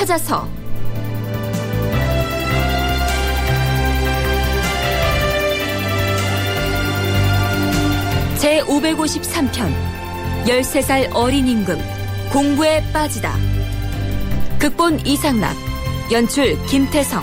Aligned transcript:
찾아서. 0.00 0.48
제 8.38 8.62
553편 8.62 9.74
13살 10.46 11.10
어린 11.14 11.46
임금 11.46 11.78
공부에 12.32 12.82
빠지다. 12.92 13.36
극본 14.58 15.04
이상락 15.04 15.54
연출 16.10 16.56
김태성 16.66 17.22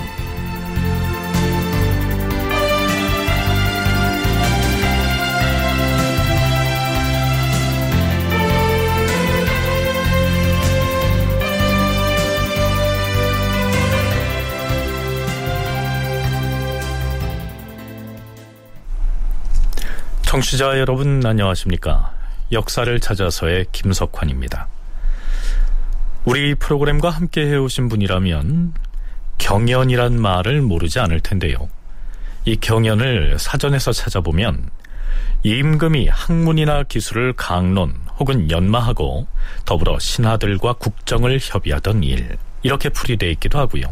청취자 20.38 20.78
여러분 20.78 21.26
안녕하십니까? 21.26 22.14
역사를 22.52 23.00
찾아서의 23.00 23.66
김석환입니다. 23.72 24.68
우리 26.26 26.54
프로그램과 26.54 27.10
함께 27.10 27.48
해오신 27.48 27.90
분이라면 27.90 28.76
경연이란 29.40 30.22
말을 30.22 30.62
모르지 30.62 31.00
않을 31.00 31.22
텐데요. 31.22 31.70
이 32.46 32.56
경연을 32.56 33.40
사전에서 33.40 33.92
찾아보면 33.94 34.70
임금이 35.42 36.08
학문이나 36.08 36.84
기술을 36.84 37.34
강론 37.34 37.96
혹은 38.20 38.52
연마하고 38.52 39.26
더불어 39.66 39.98
신하들과 39.98 40.74
국정을 40.74 41.40
협의하던 41.42 42.04
일 42.04 42.38
이렇게 42.62 42.90
풀이되어 42.90 43.32
있기도 43.32 43.58
하고요. 43.58 43.86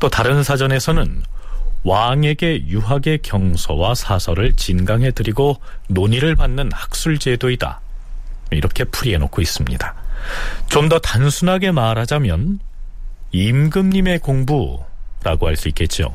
또 0.00 0.08
다른 0.08 0.42
사전에서는 0.42 1.22
왕에게 1.84 2.66
유학의 2.66 3.18
경서와 3.22 3.94
사설을 3.94 4.54
진강해 4.54 5.10
드리고 5.12 5.56
논의를 5.88 6.36
받는 6.36 6.70
학술 6.72 7.18
제도이다. 7.18 7.80
이렇게 8.50 8.84
풀이해 8.84 9.18
놓고 9.18 9.40
있습니다. 9.40 9.94
좀 10.68 10.88
더 10.88 10.98
단순하게 10.98 11.70
말하자면 11.70 12.60
임금님의 13.32 14.18
공부라고 14.18 15.46
할 15.46 15.56
수 15.56 15.68
있겠죠. 15.68 16.12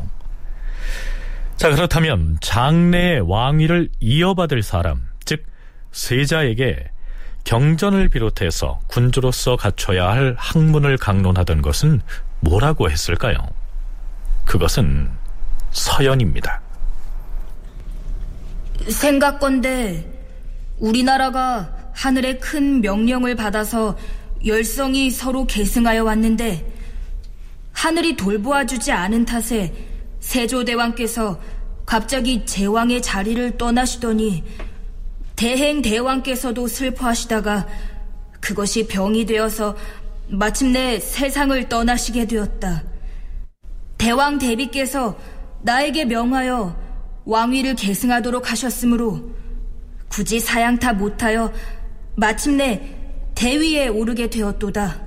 자, 1.58 1.70
그렇다면 1.70 2.38
장래의 2.42 3.22
왕위를 3.22 3.90
이어받을 4.02 4.62
사람, 4.62 5.02
즉 5.24 5.46
세자에게 5.94 6.90
경전을 7.46 8.10
비롯해서 8.10 8.82
군주로서 8.88 9.56
갖춰야 9.56 10.10
할 10.10 10.36
학문을 10.38 10.98
강론하던 10.98 11.62
것은 11.62 12.02
뭐라고 12.42 12.90
했을까요? 12.90 13.38
그것은 14.46 15.10
서연입니다. 15.76 16.62
생각건데 18.90 20.10
우리나라가 20.80 21.76
하늘의 21.94 22.40
큰 22.40 22.82
명령을 22.82 23.36
받아서 23.36 23.98
열성이 24.46 25.12
서로 25.12 25.46
계승하여 25.46 26.04
왔는데 26.04 26.74
하늘이 27.74 28.16
돌보아주지 28.16 28.92
않은 28.92 29.26
탓에 29.26 29.74
세조대왕께서 30.22 31.40
갑자기 31.86 32.46
제왕의 32.46 33.02
자리를 33.02 33.58
떠나시더니 33.58 34.44
대행 35.36 35.82
대왕께서도 35.82 36.68
슬퍼하시다가 36.68 37.68
그것이 38.40 38.88
병이 38.88 39.26
되어서 39.26 39.76
마침내 40.30 41.00
세상을 41.00 41.68
떠나시게 41.68 42.26
되었다. 42.28 42.84
대왕 43.98 44.38
대비께서 44.38 45.18
나에게 45.66 46.06
명하여 46.06 46.76
왕위를 47.26 47.74
계승하도록 47.74 48.52
하셨으므로 48.52 49.32
굳이 50.08 50.40
사양타 50.40 50.94
못하여 50.94 51.52
마침내 52.16 52.96
대위에 53.34 53.88
오르게 53.88 54.30
되었도다. 54.30 55.02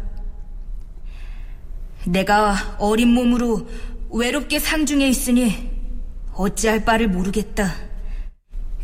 내가 2.06 2.76
어린 2.78 3.08
몸으로 3.14 3.68
외롭게 4.10 4.58
상중에 4.58 5.06
있으니 5.06 5.70
어찌할 6.34 6.84
바를 6.84 7.06
모르겠다. 7.06 7.72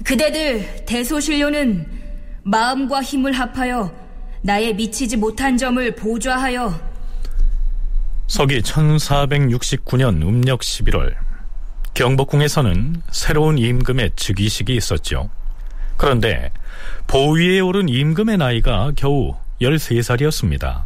그대들 0.05 0.85
대소신료는 0.87 1.87
마음과 2.45 3.03
힘을 3.03 3.33
합하여 3.33 3.93
나의 4.43 4.77
미치지 4.77 5.17
못한 5.17 5.57
점을 5.57 5.95
보좌하여 5.97 6.79
서기 8.29 8.61
1469년 8.61 10.23
음력 10.23 10.61
11월 10.61 11.24
경복궁에서는 11.95 13.03
새로운 13.11 13.57
임금의 13.59 14.13
즉위식이 14.17 14.75
있었죠. 14.75 15.31
그런데 15.97 16.51
보위에 17.07 17.61
오른 17.61 17.89
임금의 17.89 18.39
나이가 18.39 18.91
겨우 18.97 19.37
13살이었습니다. 19.63 20.83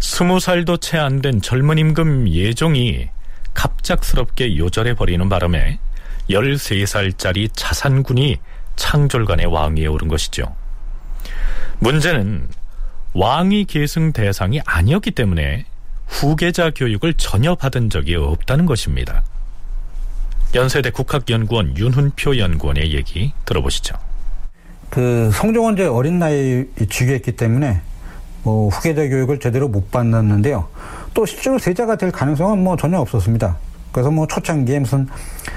20살도 0.00 0.80
채 0.80 0.98
안 0.98 1.22
된 1.22 1.40
젊은 1.40 1.78
임금 1.78 2.28
예종이 2.30 3.08
갑작스럽게 3.54 4.56
요절해 4.56 4.94
버리는 4.94 5.28
바람에 5.28 5.78
13살짜리 6.28 7.50
자산군이 7.52 8.38
창졸간의 8.74 9.46
왕위에 9.46 9.86
오른 9.86 10.08
것이죠. 10.08 10.56
문제는 11.78 12.48
왕위 13.12 13.66
계승 13.66 14.12
대상이 14.12 14.60
아니었기 14.64 15.12
때문에 15.12 15.66
후계자 16.06 16.70
교육을 16.70 17.14
전혀 17.14 17.54
받은 17.54 17.90
적이 17.90 18.16
없다는 18.16 18.66
것입니다. 18.66 19.22
연세대 20.54 20.90
국학연구원 20.90 21.76
윤훈표 21.78 22.36
연구원의 22.36 22.94
얘기 22.94 23.32
들어보시죠. 23.46 23.94
그 24.90 25.30
성종은 25.32 25.74
이제 25.74 25.86
어린 25.86 26.18
나이에 26.18 26.66
즉위했기 26.90 27.32
때문에 27.32 27.80
뭐 28.42 28.68
후계자 28.68 29.08
교육을 29.08 29.40
제대로 29.40 29.68
못 29.68 29.90
받았는데요. 29.90 30.68
또 31.14 31.24
실제로 31.24 31.58
세자가 31.58 31.96
될 31.96 32.10
가능성은 32.10 32.62
뭐 32.62 32.76
전혀 32.76 32.98
없었습니다. 32.98 33.56
그래서 33.92 34.10
뭐 34.10 34.26
초창기에 34.26 34.80
무슨 34.80 35.06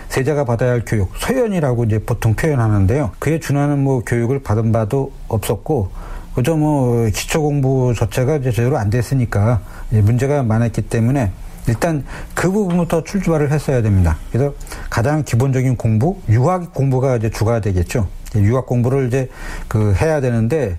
세자가 0.08 0.46
받아야 0.46 0.72
할 0.72 0.84
교육, 0.86 1.12
소연이라고 1.18 1.86
이제 1.86 2.00
보통 2.00 2.34
표현하는데요. 2.34 3.12
그에 3.20 3.40
준하는 3.40 3.80
뭐 3.80 4.02
교육을 4.06 4.44
받은 4.44 4.72
바도 4.72 5.12
없었고, 5.28 5.92
그저 6.36 6.56
뭐 6.56 7.06
기초 7.08 7.42
공부 7.42 7.94
자체가 7.98 8.38
이제 8.38 8.52
제대로 8.52 8.78
안 8.78 8.90
됐으니까 8.90 9.62
문제가 9.90 10.44
많았기 10.44 10.84
때문에 10.84 11.32
일단 11.68 12.04
그 12.34 12.52
부분부터 12.52 13.04
출발을 13.04 13.52
했어야 13.52 13.82
됩니다. 13.82 14.18
그래서 14.32 14.54
가장 14.90 15.24
기본적인 15.24 15.78
공부, 15.78 16.18
유학 16.30 16.74
공부가 16.74 17.16
이제 17.16 17.30
주가 17.30 17.60
되겠죠. 17.60 18.08
유학 18.36 18.66
공부를 18.66 19.08
이제 19.08 19.30
그 19.68 19.94
해야 19.94 20.22
되는데 20.22 20.78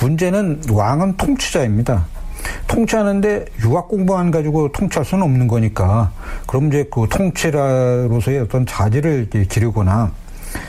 문제는 0.00 0.62
왕은 0.70 1.16
통치자입니다. 1.16 2.06
통치하는데 2.66 3.46
유학 3.64 3.88
공부만 3.88 4.30
가지고 4.30 4.70
통치할 4.72 5.04
수는 5.04 5.24
없는 5.24 5.48
거니까 5.48 6.12
그럼 6.46 6.68
이제 6.68 6.84
그 6.90 7.06
통치라로서의 7.08 8.40
어떤 8.40 8.66
자질을 8.66 9.30
기르거나 9.48 10.12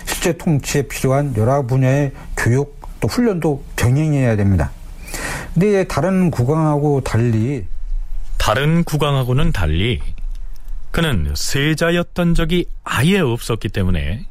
실제 0.05 0.33
통치에 0.33 0.83
필요한 0.83 1.33
여러 1.37 1.65
분야의 1.65 2.11
교육 2.35 2.79
또 2.99 3.07
훈련도 3.07 3.63
병행해야 3.75 4.35
됩니다. 4.35 4.71
근데 5.53 5.83
다른 5.85 6.31
국왕하고 6.31 7.01
달리 7.01 7.65
다른 8.47 8.85
국왕하고는 8.85 9.51
달리 9.51 9.99
그는 10.91 11.33
세자였던 11.35 12.33
적이 12.33 12.65
아예 12.85 13.19
없었기 13.19 13.67
때문에 13.67 14.25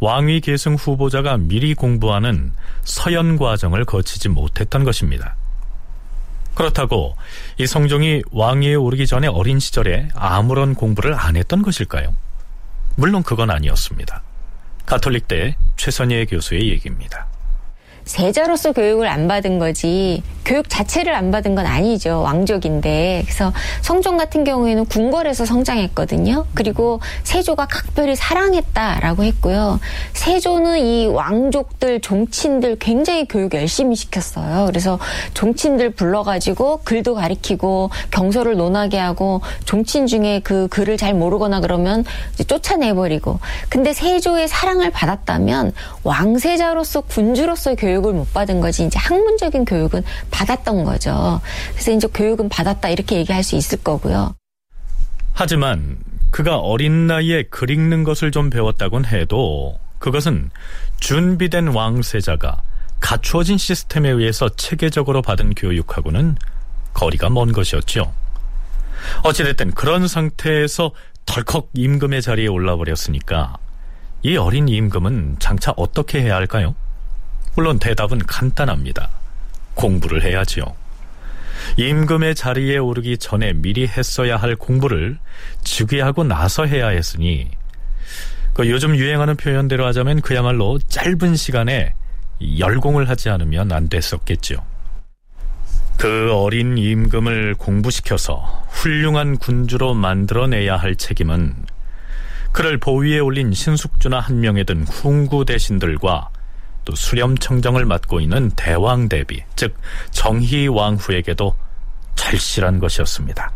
왕위 0.00 0.40
계승 0.40 0.74
후보자가 0.74 1.36
미리 1.36 1.72
공부하는 1.74 2.50
서연 2.82 3.38
과정을 3.38 3.84
거치지 3.84 4.30
못했던 4.30 4.82
것입니다. 4.82 5.36
그렇다고 6.56 7.14
이 7.56 7.68
성종이 7.68 8.22
왕위에 8.32 8.74
오르기 8.74 9.06
전에 9.06 9.28
어린 9.28 9.60
시절에 9.60 10.08
아무런 10.16 10.74
공부를 10.74 11.14
안 11.14 11.36
했던 11.36 11.62
것일까요? 11.62 12.16
물론 12.96 13.22
그건 13.22 13.48
아니었습니다. 13.48 14.24
가톨릭대 14.86 15.56
최선예 15.76 16.24
교수의 16.24 16.68
얘기입니다. 16.68 17.28
세자로서 18.04 18.72
교육을 18.72 19.06
안 19.06 19.28
받은 19.28 19.58
거지 19.58 20.22
교육 20.44 20.68
자체를 20.68 21.14
안 21.14 21.30
받은 21.30 21.54
건 21.54 21.66
아니죠. 21.66 22.20
왕족인데. 22.20 23.22
그래서 23.24 23.52
성종 23.82 24.16
같은 24.16 24.42
경우에는 24.42 24.86
궁궐에서 24.86 25.44
성장했거든요. 25.44 26.46
그리고 26.54 27.00
세조가 27.22 27.66
각별히 27.66 28.16
사랑했다라고 28.16 29.22
했고요. 29.22 29.78
세조는 30.14 30.78
이 30.78 31.06
왕족들 31.06 32.00
종친들 32.00 32.78
굉장히 32.80 33.26
교육 33.28 33.54
열심히 33.54 33.94
시켰어요. 33.94 34.66
그래서 34.66 34.98
종친들 35.34 35.90
불러가지고 35.90 36.80
글도 36.84 37.14
가리키고 37.14 37.90
경서를 38.10 38.56
논하게 38.56 38.98
하고 38.98 39.42
종친 39.64 40.08
중에 40.08 40.40
그 40.42 40.66
글을 40.68 40.96
잘 40.96 41.14
모르거나 41.14 41.60
그러면 41.60 42.04
쫓아내버리고. 42.46 43.38
근데 43.68 43.92
세조의 43.92 44.48
사랑을 44.48 44.90
받았다면 44.90 45.72
왕세자로서 46.02 47.02
군주로서 47.02 47.76
교육 47.76 47.91
교육을 47.92 48.14
못 48.14 48.32
받은 48.32 48.60
거지 48.60 48.86
이제 48.86 48.98
학문적인 48.98 49.64
교육은 49.64 50.02
받았던 50.30 50.84
거죠. 50.84 51.40
그래서 51.72 51.92
이제 51.92 52.08
교육은 52.08 52.48
받았다 52.48 52.88
이렇게 52.88 53.16
얘기할 53.16 53.42
수 53.42 53.56
있을 53.56 53.82
거고요. 53.82 54.34
하지만 55.34 55.98
그가 56.30 56.58
어린 56.58 57.06
나이에 57.06 57.44
글 57.44 57.70
읽는 57.70 58.04
것을 58.04 58.30
좀 58.30 58.48
배웠다곤 58.48 59.04
해도 59.04 59.78
그것은 59.98 60.50
준비된 61.00 61.68
왕세자가 61.68 62.62
갖추어진 63.00 63.58
시스템에 63.58 64.08
의해서 64.08 64.48
체계적으로 64.48 65.20
받은 65.22 65.54
교육하고는 65.54 66.36
거리가 66.94 67.30
먼 67.30 67.52
것이었죠. 67.52 68.12
어찌됐든 69.24 69.72
그런 69.72 70.06
상태에서 70.06 70.92
덜컥 71.26 71.70
임금의 71.74 72.22
자리에 72.22 72.46
올라버렸으니까 72.46 73.56
이 74.22 74.36
어린 74.36 74.68
임금은 74.68 75.36
장차 75.40 75.72
어떻게 75.76 76.22
해야 76.22 76.36
할까요? 76.36 76.74
물론 77.54 77.78
대답은 77.78 78.18
간단합니다. 78.20 79.10
공부를 79.74 80.22
해야지요. 80.22 80.64
임금의 81.76 82.34
자리에 82.34 82.78
오르기 82.78 83.18
전에 83.18 83.52
미리 83.52 83.86
했어야 83.86 84.36
할 84.36 84.56
공부를 84.56 85.18
즉위하고 85.62 86.24
나서 86.24 86.66
해야 86.66 86.88
했으니 86.88 87.48
그 88.54 88.68
요즘 88.68 88.96
유행하는 88.96 89.36
표현대로 89.36 89.86
하자면 89.86 90.20
그야말로 90.20 90.78
짧은 90.88 91.36
시간에 91.36 91.94
열공을 92.58 93.08
하지 93.08 93.30
않으면 93.30 93.72
안 93.72 93.88
됐었겠죠. 93.88 94.64
그 95.96 96.32
어린 96.34 96.76
임금을 96.76 97.54
공부시켜서 97.54 98.64
훌륭한 98.68 99.38
군주로 99.38 99.94
만들어내야 99.94 100.76
할 100.76 100.96
책임은 100.96 101.54
그를 102.50 102.76
보위에 102.76 103.18
올린 103.20 103.52
신숙주나 103.52 104.18
한명에 104.18 104.64
든 104.64 104.84
훈구 104.86 105.44
대신들과 105.44 106.28
또 106.84 106.94
수렴청정을 106.94 107.84
맡고 107.84 108.20
있는 108.20 108.50
대왕 108.56 109.08
대비, 109.08 109.42
즉 109.56 109.76
정희 110.10 110.68
왕후에게도 110.68 111.54
절실한 112.16 112.78
것이었습니다. 112.78 113.52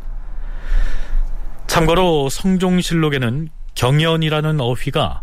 참고로 1.66 2.28
성종실록에는 2.28 3.48
경연이라는 3.74 4.60
어휘가 4.60 5.22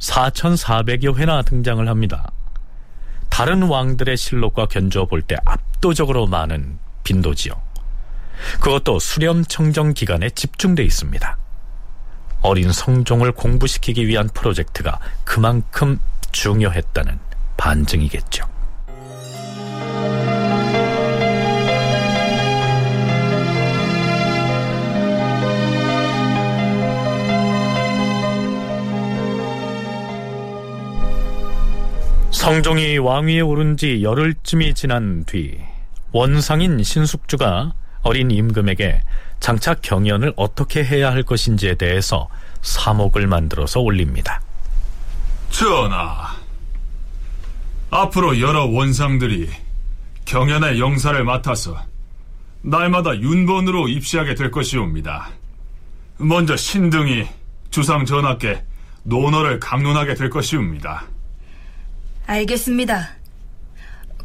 4,400여 0.00 1.16
회나 1.16 1.42
등장을 1.42 1.86
합니다. 1.88 2.30
다른 3.30 3.62
왕들의 3.62 4.16
실록과 4.16 4.66
견주어 4.66 5.06
볼 5.06 5.22
때 5.22 5.36
압도적으로 5.44 6.26
많은 6.26 6.78
빈도지요. 7.04 7.52
그것도 8.60 8.98
수렴청정 8.98 9.94
기간에 9.94 10.30
집중돼 10.30 10.82
있습니다. 10.82 11.36
어린 12.42 12.72
성종을 12.72 13.32
공부시키기 13.32 14.06
위한 14.06 14.28
프로젝트가 14.28 14.98
그만큼 15.24 15.98
중요했다는 16.32 17.18
반증이겠죠. 17.56 18.44
성종이 32.30 32.98
왕위에 32.98 33.40
오른 33.40 33.78
지 33.78 34.02
열흘쯤이 34.02 34.74
지난 34.74 35.24
뒤 35.24 35.58
원상인 36.12 36.82
신숙주가 36.82 37.72
어린 38.02 38.30
임금에게 38.30 39.00
장차 39.40 39.72
경연을 39.72 40.34
어떻게 40.36 40.84
해야 40.84 41.10
할 41.10 41.22
것인지에 41.22 41.76
대해서 41.76 42.28
사목을 42.60 43.26
만들어서 43.26 43.80
올립니다. 43.80 44.42
전하, 45.48 46.36
앞으로 47.94 48.40
여러 48.40 48.64
원상들이 48.64 49.48
경연의 50.24 50.80
영사를 50.80 51.22
맡아서 51.22 51.80
날마다 52.60 53.16
윤번으로 53.16 53.86
입시하게 53.86 54.34
될 54.34 54.50
것이옵니다. 54.50 55.30
먼저 56.18 56.56
신등이 56.56 57.24
주상 57.70 58.04
전하께 58.04 58.64
논어를 59.04 59.60
강론하게 59.60 60.14
될 60.14 60.28
것이옵니다. 60.28 61.04
알겠습니다. 62.26 63.10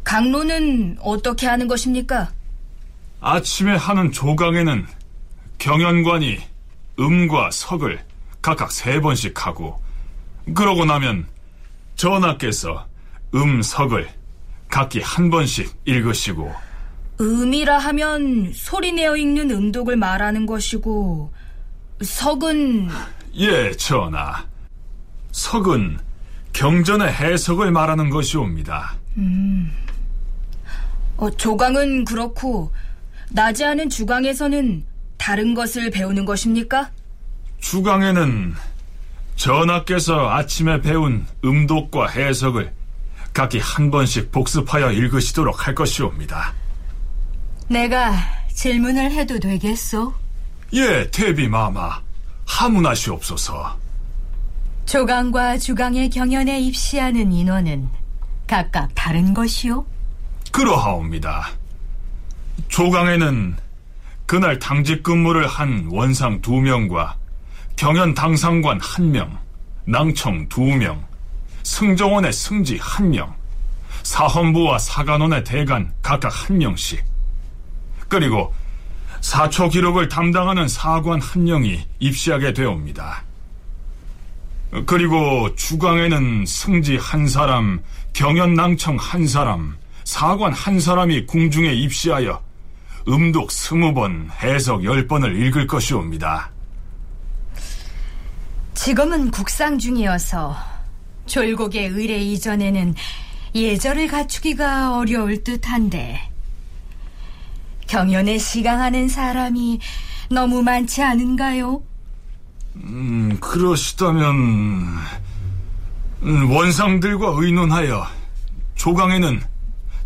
강론은 0.02 0.96
어떻게 1.00 1.46
하는 1.46 1.68
것입니까? 1.68 2.32
아침에 3.20 3.76
하는 3.76 4.10
조강에는 4.10 4.84
경연관이 5.58 6.40
음과 6.98 7.52
석을 7.52 8.04
각각 8.42 8.72
세 8.72 9.00
번씩 9.00 9.46
하고 9.46 9.80
그러고 10.54 10.84
나면 10.84 11.28
전하께서 11.94 12.89
음, 13.34 13.62
석을 13.62 14.08
각기 14.68 15.00
한 15.00 15.30
번씩 15.30 15.72
읽으시고 15.84 16.52
음이라 17.20 17.78
하면 17.78 18.52
소리 18.54 18.92
내어 18.92 19.16
읽는 19.16 19.50
음독을 19.50 19.96
말하는 19.96 20.46
것이고 20.46 21.32
석은 22.02 22.88
예, 23.36 23.70
전하. 23.72 24.44
석은 25.32 25.98
경전의 26.52 27.12
해석을 27.12 27.70
말하는 27.70 28.10
것이옵니다. 28.10 28.96
어, 31.16 31.30
조강은 31.30 32.04
그렇고 32.04 32.72
낮에 33.30 33.64
하는 33.64 33.88
주강에서는 33.88 34.84
다른 35.18 35.54
것을 35.54 35.90
배우는 35.90 36.24
것입니까? 36.24 36.90
주강에는 37.60 38.54
전하께서 39.36 40.30
아침에 40.30 40.80
배운 40.80 41.26
음독과 41.44 42.08
해석을 42.08 42.72
각기 43.32 43.58
한 43.58 43.90
번씩 43.90 44.32
복습하여 44.32 44.92
읽으시도록 44.92 45.66
할 45.66 45.74
것이옵니다. 45.74 46.52
내가 47.68 48.12
질문을 48.52 49.12
해도 49.12 49.38
되겠소? 49.38 50.12
예, 50.74 51.10
대비마마. 51.10 52.00
하문하시옵소서. 52.46 53.78
조강과 54.86 55.58
주강의 55.58 56.10
경연에 56.10 56.60
입시하는 56.60 57.32
인원은 57.32 57.88
각각 58.46 58.90
다른 58.94 59.32
것이오? 59.32 59.86
그러하옵니다. 60.50 61.50
조강에는 62.68 63.56
그날 64.26 64.58
당직 64.58 65.02
근무를 65.02 65.46
한 65.46 65.88
원상 65.90 66.40
두 66.40 66.54
명과 66.60 67.16
경연 67.76 68.14
당상관 68.14 68.80
한 68.80 69.10
명, 69.12 69.38
낭청 69.84 70.48
두 70.48 70.62
명, 70.62 71.04
승정원의 71.62 72.32
승지 72.32 72.78
한 72.80 73.10
명, 73.10 73.34
사헌부와 74.02 74.78
사관원의 74.78 75.44
대간 75.44 75.92
각각 76.02 76.28
한 76.28 76.58
명씩, 76.58 77.04
그리고 78.08 78.52
사초 79.20 79.68
기록을 79.68 80.08
담당하는 80.08 80.66
사관 80.66 81.20
한 81.20 81.44
명이 81.44 81.86
입시하게 81.98 82.52
되옵니다. 82.52 83.22
그리고 84.86 85.54
주강에는 85.56 86.46
승지 86.46 86.96
한 86.96 87.26
사람, 87.26 87.80
경연 88.12 88.54
낭청 88.54 88.96
한 88.96 89.26
사람, 89.26 89.76
사관 90.04 90.52
한 90.52 90.80
사람이 90.80 91.26
궁중에 91.26 91.72
입시하여 91.72 92.40
음독 93.08 93.50
스무 93.50 93.92
번, 93.92 94.30
해석 94.42 94.84
열 94.84 95.06
번을 95.06 95.42
읽을 95.42 95.66
것이옵니다. 95.66 96.50
지금은 98.74 99.30
국상 99.30 99.78
중이어서 99.78 100.56
졸곡의 101.30 101.86
의뢰 101.86 102.18
이전에는 102.18 102.94
예절을 103.54 104.08
갖추기가 104.08 104.96
어려울 104.96 105.42
듯한데 105.42 106.20
경연에 107.86 108.36
시강하는 108.36 109.08
사람이 109.08 109.80
너무 110.28 110.62
많지 110.62 111.02
않은가요? 111.02 111.82
음, 112.76 113.38
그러시다면 113.40 114.98
음, 116.22 116.50
원상들과 116.50 117.34
의논하여 117.36 118.06
조강에는 118.74 119.40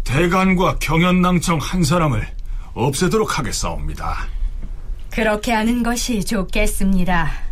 대간과 0.04 0.78
경연낭청 0.78 1.58
한 1.60 1.82
사람을 1.82 2.26
없애도록 2.74 3.38
하겠사옵니다. 3.38 4.28
그렇게 5.10 5.52
하는 5.52 5.82
것이 5.82 6.24
좋겠습니다. 6.24 7.43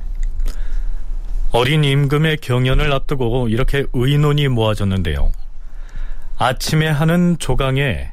어린 1.53 1.85
임금의 1.85 2.39
경연을 2.39 2.93
앞두고 2.93 3.49
이렇게 3.49 3.85
의논이 3.93 4.49
모아졌는데요. 4.49 5.33
아침에 6.39 6.89
하는 6.89 7.37
조강에 7.39 8.11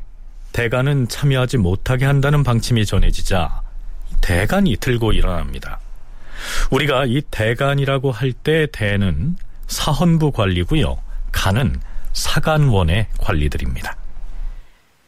대간은 0.51 1.08
참여하지 1.08 1.58
못하게 1.58 2.05
한다는 2.05 2.43
방침이 2.43 2.86
전해지자 2.86 3.62
대간이 4.22 4.75
들고 4.77 5.13
일어납니다. 5.13 5.79
우리가 6.69 7.05
이 7.05 7.22
대간이라고 7.31 8.12
할 8.12 8.34
때 8.34 8.67
대는 8.72 9.38
사헌부 9.67 10.31
관리고요. 10.31 10.98
간은 11.31 11.79
사간원의 12.13 13.08
관리들입니다. 13.19 13.96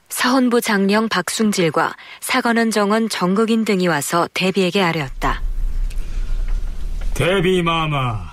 사헌부 0.09 0.61
장령 0.61 1.09
박숭질과 1.09 1.95
사관원 2.19 2.69
정원 2.69 3.09
정극인 3.09 3.65
등이 3.65 3.87
와서 3.87 4.27
대비에게 4.33 4.81
아뢰었다. 4.83 5.41
대비마마, 7.13 8.31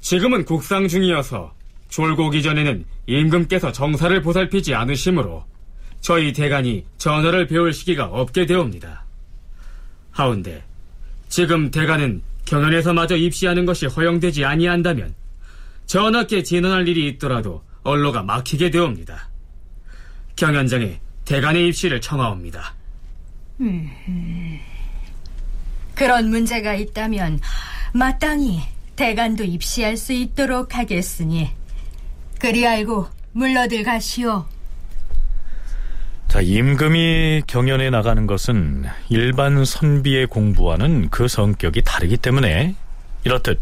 지금은 0.00 0.44
국상 0.44 0.88
중이어서 0.88 1.54
졸고 1.88 2.32
이전에는 2.34 2.84
임금께서 3.06 3.72
정사를 3.72 4.22
보살피지 4.22 4.74
않으시므로 4.74 5.44
저희 6.00 6.32
대간이 6.32 6.86
전하를 6.98 7.46
배울 7.46 7.72
시기가 7.72 8.06
없게 8.06 8.46
되옵니다. 8.46 9.04
하운데 10.12 10.64
지금 11.28 11.70
대간은 11.70 12.22
경연에서마저 12.46 13.16
입시하는 13.16 13.66
것이 13.66 13.86
허용되지 13.86 14.44
아니한다면 14.44 15.14
전하께 15.86 16.42
진언할 16.42 16.88
일이 16.88 17.08
있더라도 17.08 17.62
언로가 17.82 18.22
막히게 18.22 18.70
되옵니다. 18.70 19.28
경연장에 20.36 21.00
대간의 21.24 21.68
입시를 21.68 22.00
청하옵니다. 22.00 22.74
그런 25.94 26.30
문제가 26.30 26.74
있다면 26.74 27.40
마땅히 27.92 28.60
대간도 28.96 29.44
입시할 29.44 29.96
수 29.96 30.12
있도록 30.12 30.76
하겠으니 30.76 31.50
그리 32.38 32.66
알고 32.66 33.08
물러들 33.32 33.82
가시오. 33.82 34.46
자, 36.28 36.40
임금이 36.40 37.42
경연에 37.46 37.90
나가는 37.90 38.26
것은 38.26 38.84
일반 39.08 39.64
선비의 39.64 40.26
공부와는 40.26 41.08
그 41.10 41.26
성격이 41.26 41.82
다르기 41.84 42.16
때문에 42.16 42.76
이렇듯 43.24 43.60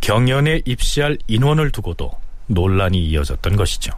경연에 0.00 0.62
입시할 0.64 1.16
인원을 1.28 1.70
두고도 1.70 2.10
논란이 2.46 3.04
이어졌던 3.06 3.56
것이죠. 3.56 3.92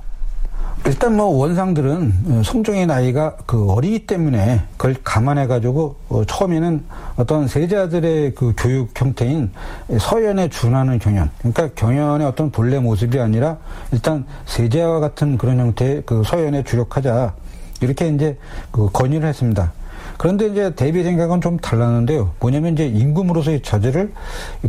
일단 0.86 1.14
뭐 1.14 1.26
원상들은 1.26 2.42
성종의 2.42 2.86
나이가 2.86 3.36
그 3.44 3.70
어리기 3.70 4.06
때문에 4.06 4.62
그걸 4.76 4.96
감안해 5.04 5.46
가지고 5.46 5.96
어 6.08 6.24
처음에는 6.24 6.84
어떤 7.16 7.46
세자들의 7.46 8.34
그 8.34 8.54
교육 8.56 8.98
형태인 8.98 9.52
서연에 9.98 10.48
준하는 10.48 10.98
경연 10.98 11.30
그러니까 11.38 11.68
경연의 11.74 12.26
어떤 12.26 12.50
본래 12.50 12.78
모습이 12.78 13.20
아니라 13.20 13.58
일단 13.92 14.24
세자와 14.46 15.00
같은 15.00 15.36
그런 15.36 15.58
형태의 15.58 16.02
그 16.06 16.22
서연에 16.24 16.64
주력하자 16.64 17.34
이렇게 17.82 18.08
이제 18.08 18.38
그 18.70 18.88
건의를 18.90 19.28
했습니다. 19.28 19.72
그런데 20.16 20.46
이제 20.48 20.74
대비 20.74 21.02
생각은 21.02 21.40
좀 21.40 21.58
달랐는데요. 21.58 22.32
뭐냐면 22.40 22.72
이제 22.72 22.86
임금으로서의 22.86 23.62
자질을 23.62 24.12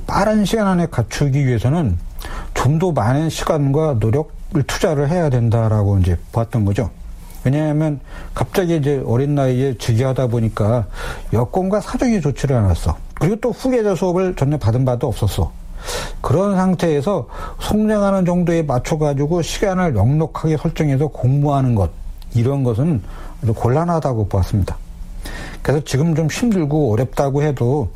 빠른 0.07 0.45
시간 0.45 0.67
안에 0.67 0.87
갖추기 0.87 1.45
위해서는 1.45 1.97
좀 2.53 2.79
더 2.79 2.91
많은 2.91 3.29
시간과 3.29 3.97
노력을 3.99 4.63
투자를 4.67 5.09
해야 5.09 5.29
된다라고 5.29 5.97
이제 5.99 6.17
봤던 6.31 6.65
거죠. 6.65 6.89
왜냐하면 7.43 7.99
갑자기 8.35 8.77
이제 8.77 9.01
어린 9.05 9.35
나이에 9.35 9.75
즉위하다 9.77 10.27
보니까 10.27 10.85
여건과 11.33 11.81
사정이 11.81 12.21
좋지를 12.21 12.55
않았어. 12.55 12.95
그리고 13.15 13.35
또 13.37 13.51
후계자 13.51 13.95
수업을 13.95 14.35
전혀 14.35 14.57
받은 14.57 14.85
바도 14.85 15.07
없었어. 15.07 15.51
그런 16.21 16.55
상태에서 16.55 17.27
성장하는 17.59 18.25
정도에 18.25 18.61
맞춰가지고 18.61 19.41
시간을 19.41 19.93
넉넉하게 19.93 20.57
설정해서 20.57 21.07
공부하는 21.07 21.73
것, 21.73 21.89
이런 22.35 22.63
것은 22.63 23.01
곤란하다고 23.55 24.27
보았습니다. 24.27 24.77
그래서 25.63 25.83
지금 25.83 26.13
좀 26.13 26.27
힘들고 26.27 26.93
어렵다고 26.93 27.41
해도 27.41 27.89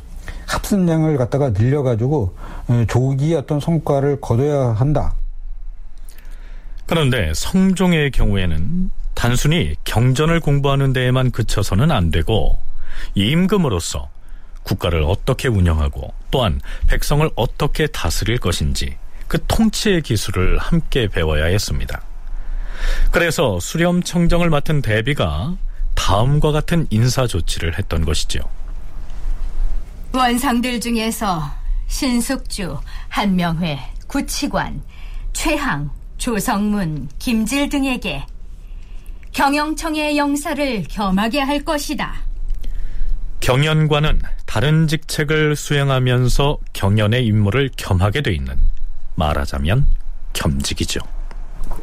합승량을 0.46 1.16
갖다가 1.16 1.50
늘려가지고 1.50 2.36
조기 2.88 3.34
어떤 3.34 3.60
성과를 3.60 4.20
거둬야 4.20 4.72
한다. 4.72 5.14
그런데 6.86 7.32
성종의 7.34 8.12
경우에는 8.12 8.90
단순히 9.14 9.74
경전을 9.84 10.40
공부하는 10.40 10.92
데에만 10.92 11.30
그쳐서는 11.32 11.90
안 11.90 12.10
되고 12.10 12.58
임금으로서 13.14 14.10
국가를 14.62 15.02
어떻게 15.02 15.48
운영하고 15.48 16.12
또한 16.30 16.60
백성을 16.88 17.28
어떻게 17.34 17.86
다스릴 17.86 18.38
것인지 18.38 18.96
그 19.28 19.44
통치의 19.46 20.02
기술을 20.02 20.58
함께 20.58 21.08
배워야 21.08 21.46
했습니다. 21.46 22.02
그래서 23.10 23.58
수렴청정을 23.58 24.50
맡은 24.50 24.82
대비가 24.82 25.56
다음과 25.94 26.52
같은 26.52 26.86
인사 26.90 27.26
조치를 27.26 27.78
했던 27.78 28.04
것이죠. 28.04 28.40
원상들 30.12 30.80
중에서 30.80 31.42
신숙주, 31.88 32.78
한명회, 33.08 33.78
구치관, 34.06 34.82
최항, 35.32 35.90
조성문, 36.16 37.08
김질 37.18 37.68
등에게 37.68 38.24
경영청의 39.32 40.16
영사를 40.16 40.84
겸하게 40.84 41.40
할 41.40 41.62
것이다. 41.64 42.14
경연관은 43.40 44.22
다른 44.46 44.88
직책을 44.88 45.56
수행하면서 45.56 46.58
경연의 46.72 47.26
임무를 47.26 47.70
겸하게 47.76 48.22
돼 48.22 48.32
있는 48.32 48.56
말하자면 49.16 49.86
겸직이죠. 50.32 51.00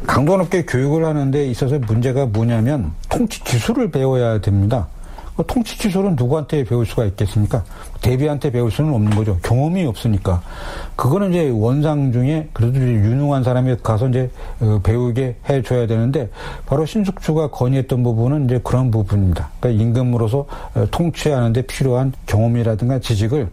강도 0.07 0.35
높게 0.35 0.65
교육을 0.65 1.05
하는데 1.05 1.45
있어서 1.47 1.77
문제가 1.79 2.25
뭐냐면 2.25 2.93
통치 3.09 3.43
기술을 3.43 3.91
배워야 3.91 4.41
됩니다. 4.41 4.87
그 5.35 5.43
통치 5.47 5.77
기술은 5.77 6.15
누구한테 6.15 6.63
배울 6.63 6.85
수가 6.85 7.05
있겠습니까? 7.05 7.63
대비한테 8.01 8.51
배울 8.51 8.69
수는 8.69 8.93
없는 8.93 9.15
거죠. 9.15 9.39
경험이 9.41 9.85
없으니까. 9.85 10.41
그거는 10.95 11.31
이제 11.31 11.49
원상 11.49 12.11
중에 12.11 12.49
그래도 12.53 12.79
유능한 12.79 13.43
사람이 13.43 13.77
가서 13.81 14.09
이제 14.09 14.29
어, 14.59 14.79
배우게 14.83 15.37
해줘야 15.49 15.87
되는데 15.87 16.29
바로 16.65 16.85
신숙주가 16.85 17.49
건의했던 17.49 18.03
부분은 18.03 18.45
이제 18.45 18.59
그런 18.63 18.91
부분입니다. 18.91 19.49
그러니까 19.59 19.83
임금으로서 19.83 20.45
어, 20.75 20.85
통치하는데 20.91 21.63
필요한 21.63 22.13
경험이라든가 22.27 22.99
지식을 22.99 23.49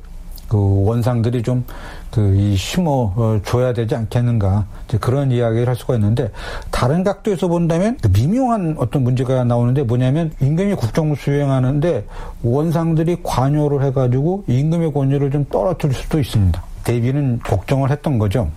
그 0.48 0.84
원상들이 0.84 1.42
좀 1.42 1.64
그이 2.10 2.56
심어 2.56 3.12
어, 3.16 3.40
줘야 3.44 3.72
되지 3.72 3.94
않겠는가 3.94 4.66
그런 5.00 5.30
이야기를 5.30 5.68
할 5.68 5.76
수가 5.76 5.94
있는데 5.94 6.30
다른 6.70 7.04
각도에서 7.04 7.48
본다면 7.48 7.96
그 8.02 8.08
미묘한 8.08 8.76
어떤 8.78 9.04
문제가 9.04 9.44
나오는데 9.44 9.84
뭐냐면 9.84 10.32
임금이 10.40 10.74
국정을 10.74 11.16
수행하는데 11.16 12.06
원상들이 12.42 13.18
관여를 13.22 13.84
해가지고 13.84 14.44
임금의 14.48 14.92
권위를 14.92 15.30
좀 15.30 15.44
떨어뜨릴 15.46 15.94
수도 15.94 16.18
있습니다. 16.18 16.62
대비는 16.84 17.40
걱정을 17.40 17.90
했던 17.90 18.18
거죠. 18.18 18.50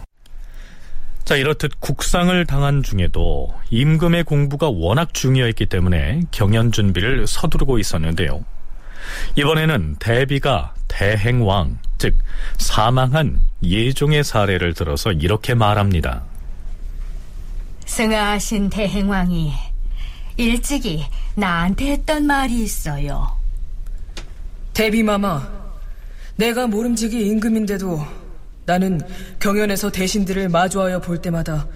자, 1.26 1.36
이렇듯 1.38 1.80
국상을 1.80 2.46
당한 2.46 2.84
중에도 2.84 3.54
임금의 3.70 4.26
공부가 4.26 4.70
워낙 4.70 5.14
중요했기 5.14 5.68
때문에 5.68 6.24
경연 6.32 6.74
준비를 6.74 7.28
서두르고 7.28 7.80
있었는데요. 7.80 8.44
이번에는 9.36 9.96
대비가 10.00 10.74
대행왕, 10.90 11.80
즉 12.04 12.18
사망한 12.58 13.40
예종의 13.64 14.26
사례를 14.26 14.74
들어서 14.74 15.14
이렇게 15.14 15.54
말합니다. 15.54 16.24
승하하신 17.86 18.70
대행왕이 18.70 19.54
일찍이 20.36 21.06
나한테 21.36 21.94
했던 21.94 22.28
말이 22.28 22.62
있어요. 22.62 23.38
대비마마, 24.74 25.48
내가 26.36 26.68
모름지기 26.68 27.26
임금인데도 27.26 28.06
나는 28.66 29.00
경연에서 29.40 29.90
대신들을 29.90 30.50
마주하여 30.50 31.00
볼 31.00 31.22
때마다 31.22 31.68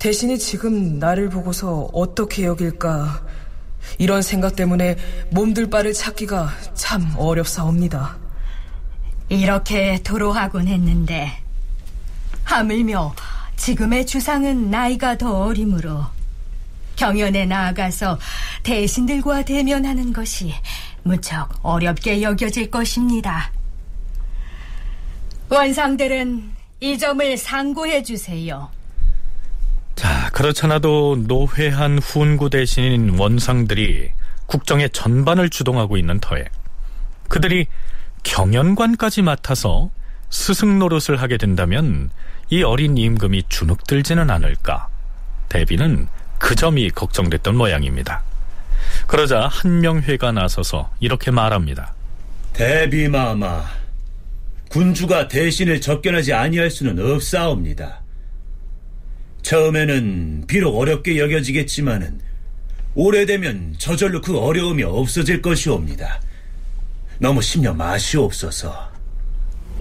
대신이 0.00 0.40
지금 0.40 0.98
나를 0.98 1.28
보고서 1.28 1.90
어떻게 1.92 2.42
여길까 2.42 3.24
이런 3.98 4.20
생각 4.20 4.56
때문에 4.56 4.96
몸둘 5.30 5.70
바를 5.70 5.92
찾기가 5.92 6.48
참 6.74 7.14
어렵사옵니다. 7.16 8.23
이렇게 9.28 10.02
도로하곤 10.02 10.68
했는데 10.68 11.32
하물며 12.44 13.14
지금의 13.56 14.06
주상은 14.06 14.70
나이가 14.70 15.16
더 15.16 15.44
어리므로 15.44 16.04
경연에 16.96 17.46
나아가서 17.46 18.18
대신들과 18.62 19.44
대면하는 19.44 20.12
것이 20.12 20.54
무척 21.02 21.48
어렵게 21.62 22.22
여겨질 22.22 22.70
것입니다. 22.70 23.50
원상들은 25.48 26.52
이 26.80 26.98
점을 26.98 27.36
상고해 27.36 28.02
주세요. 28.02 28.70
자, 29.96 30.30
그렇잖아도 30.30 31.24
노회한 31.26 31.98
훈구 31.98 32.50
대신인 32.50 33.18
원상들이 33.18 34.10
국정의 34.46 34.90
전반을 34.90 35.50
주동하고 35.50 35.96
있는 35.96 36.20
터에 36.20 36.44
그들이 37.28 37.66
경연관까지 38.24 39.22
맡아서 39.22 39.90
스승 40.30 40.78
노릇을 40.80 41.22
하게 41.22 41.36
된다면 41.36 42.10
이 42.50 42.62
어린 42.62 42.98
임금이 42.98 43.44
주눅들지는 43.48 44.30
않을까. 44.30 44.88
대비는 45.48 46.08
그 46.38 46.54
점이 46.56 46.90
걱정됐던 46.90 47.56
모양입니다. 47.56 48.22
그러자 49.06 49.46
한명회가 49.46 50.32
나서서 50.32 50.90
이렇게 51.00 51.30
말합니다. 51.30 51.94
대비마마, 52.52 53.64
군주가 54.68 55.28
대신을 55.28 55.80
접견하지 55.80 56.32
아니할 56.32 56.70
수는 56.70 56.98
없사옵니다. 56.98 58.02
처음에는 59.42 60.44
비록 60.46 60.76
어렵게 60.76 61.18
여겨지겠지만은 61.18 62.20
오래되면 62.94 63.74
저절로 63.78 64.20
그 64.20 64.38
어려움이 64.38 64.82
없어질 64.82 65.42
것이옵니다. 65.42 66.20
너무 67.18 67.42
심려 67.42 67.72
마시옵소서. 67.74 68.74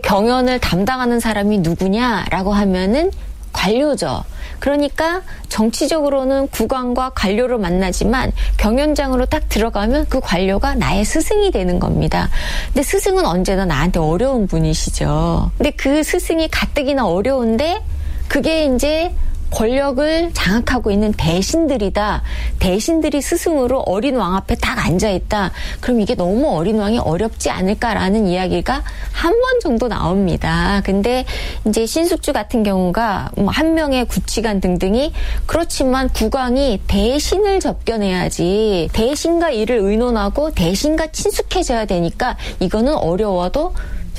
경연을 0.03 0.59
담당하는 0.59 1.19
사람이 1.19 1.59
누구냐라고 1.59 2.53
하면은 2.53 3.11
관료죠. 3.53 4.23
그러니까 4.59 5.21
정치적으로는 5.49 6.47
국왕과 6.47 7.11
관료로 7.15 7.59
만나지만 7.59 8.31
경연장으로 8.57 9.25
딱 9.25 9.47
들어가면 9.49 10.07
그 10.09 10.19
관료가 10.19 10.75
나의 10.75 11.05
스승이 11.05 11.51
되는 11.51 11.79
겁니다. 11.79 12.29
근데 12.67 12.83
스승은 12.83 13.25
언제나 13.25 13.65
나한테 13.65 13.99
어려운 13.99 14.47
분이시죠. 14.47 15.51
근데 15.57 15.71
그 15.71 16.03
스승이 16.03 16.47
가뜩이나 16.49 17.05
어려운데 17.05 17.81
그게 18.27 18.65
이제 18.65 19.13
권력을 19.53 20.31
장악하고 20.33 20.89
있는 20.89 21.12
대신들이다. 21.13 22.24
대신들이 22.60 23.22
스승으로 23.22 23.81
어린 23.81 24.15
왕 24.15 24.36
앞에 24.36 24.55
딱 24.55 24.83
앉아 24.83 25.10
있다. 25.12 25.51
그럼 25.79 26.01
이게 26.01 26.15
너무 26.15 26.50
어린 26.57 26.79
왕이 26.79 26.98
어렵지 27.00 27.50
않을까라는 27.51 28.27
이야기가 28.27 28.83
한 29.12 29.33
번 29.43 29.60
정도 29.60 29.88
나옵니다. 29.89 30.81
근데 30.86 31.25
이제 31.67 31.86
신숙주 31.86 32.31
같은 32.33 32.63
경우가 32.63 33.31
뭐한 33.36 33.74
명의 33.74 34.05
구치관 34.05 34.62
등등이 34.62 35.12
그렇지만 35.45 36.07
국왕이 36.10 36.79
대신을 36.88 37.60
접견해야지 37.60 38.89
대신과 38.93 39.51
일을 39.51 39.77
의논하고 39.77 40.51
대신과 40.51 41.07
친숙해져야 41.07 41.86
되니까 41.86 42.38
이거는 42.62 42.95
어려워도 42.95 43.74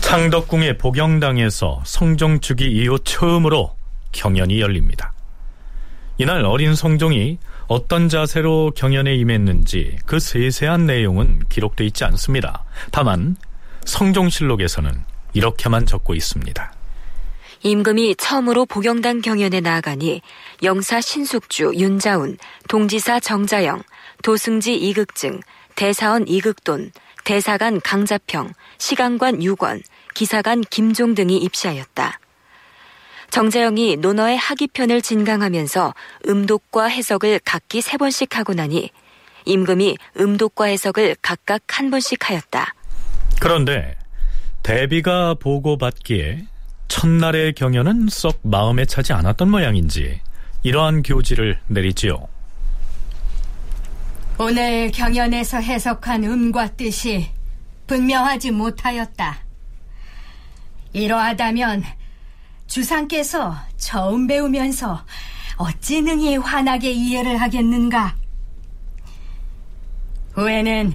창덕궁의 0.00 0.78
복영당에서 0.78 1.82
성종 1.84 2.40
즉위 2.40 2.70
이후 2.70 2.98
처음으로 3.00 3.76
경연이 4.12 4.60
열립니다. 4.60 5.12
이날 6.18 6.44
어린 6.44 6.74
성종이 6.74 7.38
어떤 7.66 8.08
자세로 8.08 8.72
경연에 8.74 9.14
임했는지 9.16 9.98
그 10.06 10.18
세세한 10.18 10.86
내용은 10.86 11.42
기록돼 11.48 11.84
있지 11.86 12.04
않습니다. 12.04 12.64
다만 12.92 13.36
성종실록에서는 13.84 15.04
이렇게만 15.34 15.86
적고 15.86 16.14
있습니다. 16.14 16.75
임금이 17.66 18.14
처음으로 18.14 18.64
복영당 18.64 19.22
경연에 19.22 19.60
나아가니 19.60 20.22
영사 20.62 21.00
신숙주, 21.00 21.72
윤자운, 21.74 22.38
동지사 22.68 23.18
정자영, 23.18 23.82
도승지 24.22 24.76
이극증, 24.76 25.40
대사원 25.74 26.28
이극돈, 26.28 26.92
대사관 27.24 27.80
강자평, 27.80 28.52
시강관 28.78 29.42
유권, 29.42 29.82
기사관 30.14 30.60
김종 30.60 31.16
등이 31.16 31.38
입시하였다. 31.38 32.20
정자영이 33.30 33.96
논어의 33.96 34.36
하기편을 34.36 35.02
진강하면서 35.02 35.92
음독과 36.28 36.84
해석을 36.84 37.40
각기 37.44 37.80
세 37.80 37.96
번씩 37.96 38.38
하고 38.38 38.54
나니 38.54 38.90
임금이 39.44 39.98
음독과 40.20 40.66
해석을 40.66 41.16
각각 41.20 41.62
한 41.72 41.90
번씩 41.90 42.30
하였다. 42.30 42.74
그런데 43.40 43.96
대비가 44.62 45.34
보고받기에 45.34 46.46
첫날의 46.88 47.54
경연은 47.54 48.08
썩 48.08 48.40
마음에 48.42 48.84
차지 48.84 49.12
않았던 49.12 49.50
모양인지 49.50 50.20
이러한 50.62 51.02
교지를 51.02 51.58
내리지요. 51.68 52.28
오늘 54.38 54.90
경연에서 54.90 55.60
해석한 55.60 56.24
음과 56.24 56.76
뜻이 56.76 57.30
분명하지 57.86 58.50
못하였다. 58.50 59.38
이러하다면 60.92 61.84
주상께서 62.66 63.56
처음 63.76 64.26
배우면서 64.26 65.04
어찌 65.56 66.02
능히 66.02 66.36
환하게 66.36 66.92
이해를 66.92 67.40
하겠는가? 67.40 68.14
후에는 70.34 70.94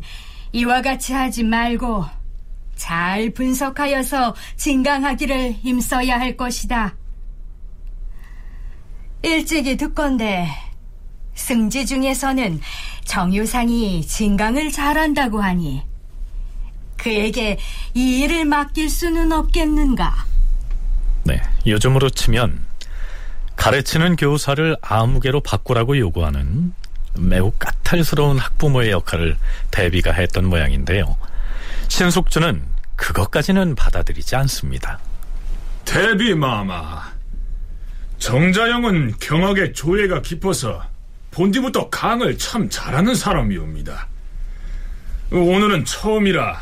이와 0.51 0.81
같이 0.81 1.13
하지 1.13 1.43
말고 1.43 2.05
잘 2.81 3.29
분석하여서 3.29 4.35
진강하기를 4.57 5.53
힘써야 5.61 6.19
할 6.19 6.35
것이다. 6.35 6.95
일찍이 9.21 9.77
듣건데 9.77 10.47
승지 11.35 11.85
중에서는 11.85 12.59
정유상이 13.05 14.01
진강을 14.01 14.71
잘한다고 14.71 15.43
하니 15.43 15.83
그에게 16.97 17.59
이 17.93 18.21
일을 18.21 18.45
맡길 18.45 18.89
수는 18.89 19.31
없겠는가? 19.31 20.25
네, 21.25 21.39
요즘으로 21.67 22.09
치면 22.09 22.65
가르치는 23.57 24.15
교사를 24.15 24.75
아무개로 24.81 25.41
바꾸라고 25.41 25.99
요구하는 25.99 26.73
매우 27.13 27.51
까탈스러운 27.59 28.39
학부모의 28.39 28.89
역할을 28.89 29.37
대비가 29.69 30.11
했던 30.13 30.45
모양인데요. 30.45 31.15
신숙주는 31.89 32.70
그것까지는 33.01 33.73
받아들이지 33.73 34.35
않습니다. 34.37 34.99
대비 35.83 36.35
마마. 36.35 37.01
정자영은 38.19 39.15
경악의 39.19 39.73
조예가 39.73 40.21
깊어서 40.21 40.83
본디부터 41.31 41.89
강을 41.89 42.37
참 42.37 42.69
잘하는 42.69 43.15
사람이옵니다. 43.15 44.07
오늘은 45.31 45.85
처음이라 45.85 46.61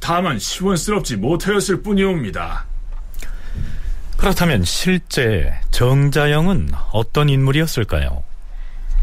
다만 0.00 0.38
시원스럽지 0.40 1.16
못하였을 1.16 1.82
뿐이옵니다. 1.82 2.64
그렇다면 4.16 4.64
실제 4.64 5.54
정자영은 5.70 6.72
어떤 6.92 7.28
인물이었을까요? 7.28 8.24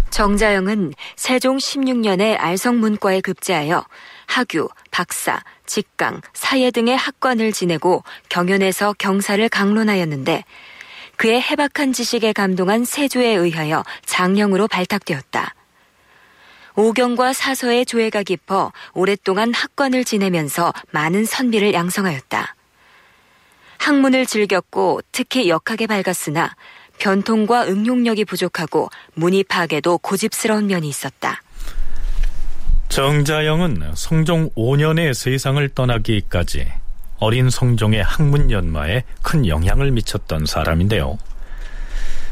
정자영은 0.10 0.94
세종 1.16 1.58
16년에 1.58 2.38
알성문과에 2.38 3.22
급제하여 3.22 3.86
학유, 4.28 4.70
박사, 4.92 5.42
직강, 5.66 6.22
사예 6.34 6.70
등의 6.70 6.96
학관을 6.96 7.52
지내고 7.52 8.04
경연에서 8.30 8.94
경사를 9.00 9.50
강론하였는데 9.50 10.44
그의 11.16 11.42
해박한 11.42 11.94
지식에 11.94 12.32
감동한 12.34 12.86
세조에 12.86 13.28
의하여 13.34 13.84
장령으로 14.06 14.68
발탁되었다. 14.68 15.56
오경과 16.76 17.34
사서의 17.34 17.88
조예가 17.88 18.22
깊어 18.22 18.72
오랫동안 18.94 19.52
학관을 19.52 20.04
지내면서 20.04 20.72
많은 20.92 21.26
선비를 21.26 21.74
양성하였다. 21.74 22.56
학문을 23.80 24.28
즐겼고 24.28 25.02
특히 25.12 25.50
역하게 25.50 25.88
밝았으나 25.88 26.56
변통과 27.00 27.66
응용력이 27.66 28.26
부족하고 28.26 28.90
문의 29.16 29.44
파악에도 29.44 29.98
고집스러운 29.98 30.68
면이 30.68 30.88
있었다. 30.88 31.42
정자영은 32.90 33.92
성종 33.96 34.52
5년에 34.52 35.14
세상을 35.14 35.68
떠나기까지 35.70 36.68
어린 37.20 37.50
성종의 37.50 38.04
학문 38.04 38.52
연마에 38.52 39.04
큰 39.22 39.46
영향을 39.48 39.92
미쳤던 39.92 40.46
사람인데요. 40.46 41.18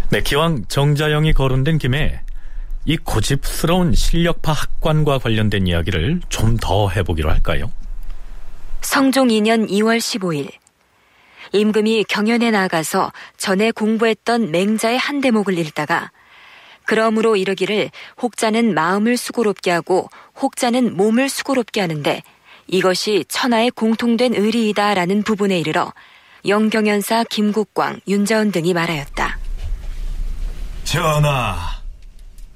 네, 0.09 0.21
기왕 0.21 0.65
정자영이 0.67 1.33
거론된 1.33 1.77
김에 1.77 2.21
이 2.85 2.97
고집스러운 2.97 3.93
실력파 3.95 4.51
학관과 4.51 5.17
관련된 5.17 5.67
이야기를 5.67 6.21
좀 6.29 6.57
더 6.57 6.89
해보기로 6.89 7.29
할까요? 7.29 7.71
성종 8.81 9.29
2년 9.29 9.69
2월 9.69 9.97
15일 9.97 10.51
임금이 11.51 12.05
경연에 12.05 12.51
나가서 12.51 13.11
전에 13.37 13.71
공부했던 13.71 14.51
맹자의 14.51 14.97
한 14.97 15.21
대목을 15.21 15.57
읽다가 15.57 16.11
그러므로 16.85 17.35
이르기를 17.35 17.89
혹자는 18.21 18.73
마음을 18.73 19.17
수고롭게 19.17 19.71
하고 19.71 20.09
혹자는 20.41 20.95
몸을 20.95 21.29
수고롭게 21.29 21.81
하는데 21.81 22.21
이것이 22.67 23.25
천하의 23.27 23.71
공통된 23.71 24.33
의리이다라는 24.35 25.23
부분에 25.23 25.59
이르러 25.59 25.93
영경연사 26.47 27.23
김국광, 27.29 27.99
윤자운 28.07 28.51
등이 28.51 28.73
말하였다. 28.73 29.39
전하, 30.83 31.81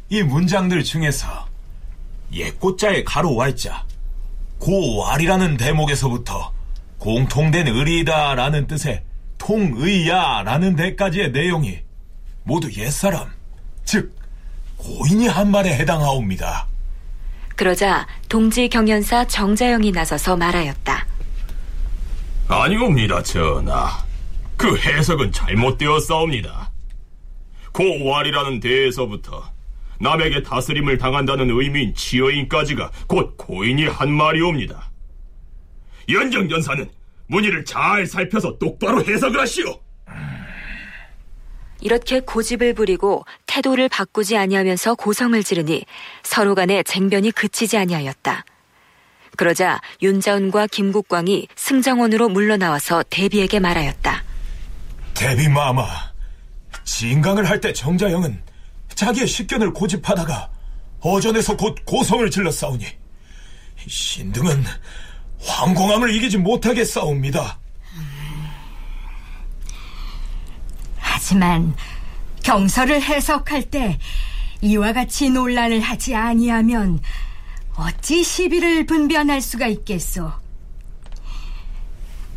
이 0.09 0.21
문장들 0.21 0.83
중에서 0.83 1.47
옛꽃자의 2.31 3.03
가로 3.03 3.35
Y자, 3.35 3.85
고왈이라는 4.59 5.57
대목에서부터 5.57 6.53
공통된 6.99 7.67
의리다라는 7.67 8.67
뜻의 8.67 9.03
통의야라는 9.37 10.75
데까지의 10.75 11.31
내용이 11.31 11.79
모두 12.43 12.71
옛사람, 12.71 13.31
즉 13.85 14.18
고인이 14.79 15.27
한 15.27 15.51
말에 15.51 15.73
해당하옵니다. 15.75 16.67
그러자 17.55 18.07
동지 18.29 18.69
경연사 18.69 19.27
정자영이 19.27 19.91
나서서 19.91 20.37
말하였다. 20.37 21.05
아니옵니다, 22.47 23.21
전하. 23.21 24.05
그 24.55 24.77
해석은 24.77 25.33
잘못되었사옵니다. 25.33 26.71
고왈이라는 27.73 28.61
데에서부터 28.61 29.51
남에게 29.99 30.43
다스림을 30.43 30.97
당한다는 30.97 31.49
의미인 31.49 31.93
치여인까지가 31.93 32.89
곧 33.07 33.35
고인이 33.37 33.85
한 33.87 34.11
말이옵니다. 34.11 34.89
연정연사는 36.09 36.89
문의를 37.27 37.65
잘 37.65 38.07
살펴서 38.07 38.57
똑바로 38.57 39.03
해석을 39.03 39.41
하시오. 39.41 39.77
이렇게 41.81 42.19
고집을 42.19 42.73
부리고 42.73 43.25
태도를 43.45 43.89
바꾸지 43.89 44.37
아니하면서 44.37 44.95
고성을 44.95 45.41
지르니 45.43 45.85
서로 46.23 46.55
간에 46.55 46.83
쟁변이 46.83 47.31
그치지 47.31 47.77
아니하였다. 47.77 48.45
그러자 49.37 49.79
윤자운과 50.01 50.67
김국광이 50.67 51.47
승정원으로 51.55 52.29
물러나와서 52.29 53.03
대비에게 53.09 53.59
말하였다. 53.59 54.23
대비 55.13 55.47
마마, 55.47 55.85
진강을 56.83 57.49
할 57.49 57.61
때 57.61 57.71
정자영은 57.71 58.41
자기의 58.95 59.27
식견을 59.27 59.71
고집하다가 59.73 60.49
어전에서 61.01 61.55
곧 61.55 61.77
고성을 61.85 62.29
질렀사오니 62.29 62.85
신등은 63.87 64.63
황공함을 65.41 66.13
이기지 66.15 66.37
못하게 66.37 66.83
싸웁니다. 66.83 67.58
하지만 71.19 71.75
경서를 72.43 73.01
해석할 73.01 73.63
때 73.63 73.99
이와 74.61 74.93
같이 74.93 75.29
논란을 75.29 75.81
하지 75.81 76.15
아니하면 76.15 77.01
어찌 77.75 78.23
시비를 78.23 78.85
분변할 78.85 79.41
수가 79.41 79.67
있겠소? 79.67 80.31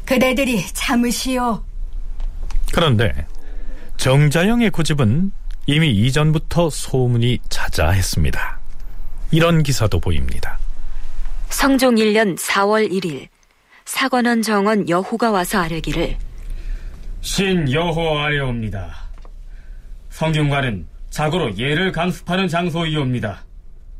그대들이 0.04 0.66
참으시오. 0.66 1.62
그런데 2.72 3.24
정자영의 3.98 4.70
고집은 4.70 5.30
이미 5.66 5.92
이전부터 5.92 6.68
소문이 6.68 7.38
자자했습니다. 7.48 8.58
이런 9.30 9.62
기사도 9.62 10.00
보입니다. 10.00 10.58
성종 11.50 11.94
1년 11.94 12.36
4월 12.36 12.90
1일 12.90 13.28
사관원 13.84 14.42
정원 14.42 14.88
여호가 14.88 15.30
와서 15.30 15.60
아뢰기를 15.60 16.16
신 17.22 17.70
여호 17.72 18.18
아뢰옵니다. 18.18 18.92
성균관은 20.10 20.86
자고로 21.10 21.56
예를 21.56 21.92
강습하는 21.92 22.48
장소이옵니다. 22.48 23.44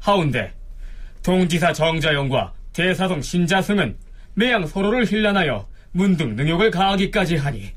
하운데 0.01 0.53
동지사 1.23 1.73
정자영과 1.73 2.53
대사성 2.73 3.23
신자승은 3.23 3.97
매양 4.35 4.67
서로를 4.67 5.07
힐난하여 5.07 5.69
문득 5.93 6.35
능욕을 6.35 6.71
가하기까지 6.73 7.37
하니 7.37 7.73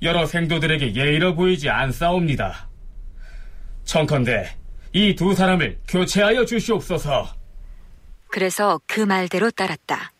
여러 0.00 0.24
생도들에게 0.24 0.94
예의로 0.94 1.34
보이지 1.34 1.68
않사옵니다. 1.68 2.68
청컨대 3.84 4.48
이 4.94 5.14
두 5.14 5.34
사람을 5.34 5.78
교체하여 5.86 6.46
주시옵소서. 6.46 7.28
그래서 8.30 8.80
그 8.86 9.00
말대로 9.00 9.50
따랐다. 9.50 10.12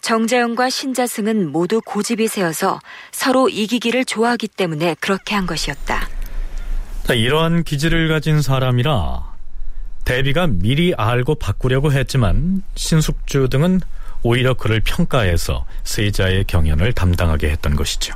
정자영과 0.00 0.70
신자승은 0.70 1.50
모두 1.52 1.80
고집이 1.84 2.28
세어서 2.28 2.80
서로 3.12 3.48
이기기를 3.48 4.04
좋아하기 4.04 4.48
때문에 4.48 4.96
그렇게 5.00 5.34
한 5.34 5.46
것이었다. 5.46 6.08
자, 7.04 7.14
이러한 7.14 7.64
기질을 7.64 8.08
가진 8.08 8.42
사람이라 8.42 9.28
대비가 10.04 10.46
미리 10.46 10.94
알고 10.96 11.34
바꾸려고 11.36 11.92
했지만 11.92 12.62
신숙주 12.74 13.48
등은 13.50 13.80
오히려 14.22 14.54
그를 14.54 14.80
평가해서 14.80 15.66
세자의 15.84 16.44
경연을 16.44 16.92
담당하게 16.92 17.50
했던 17.50 17.76
것이죠. 17.76 18.14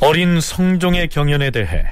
어린 0.00 0.40
성종의 0.40 1.08
경연에 1.08 1.50
대해 1.50 1.84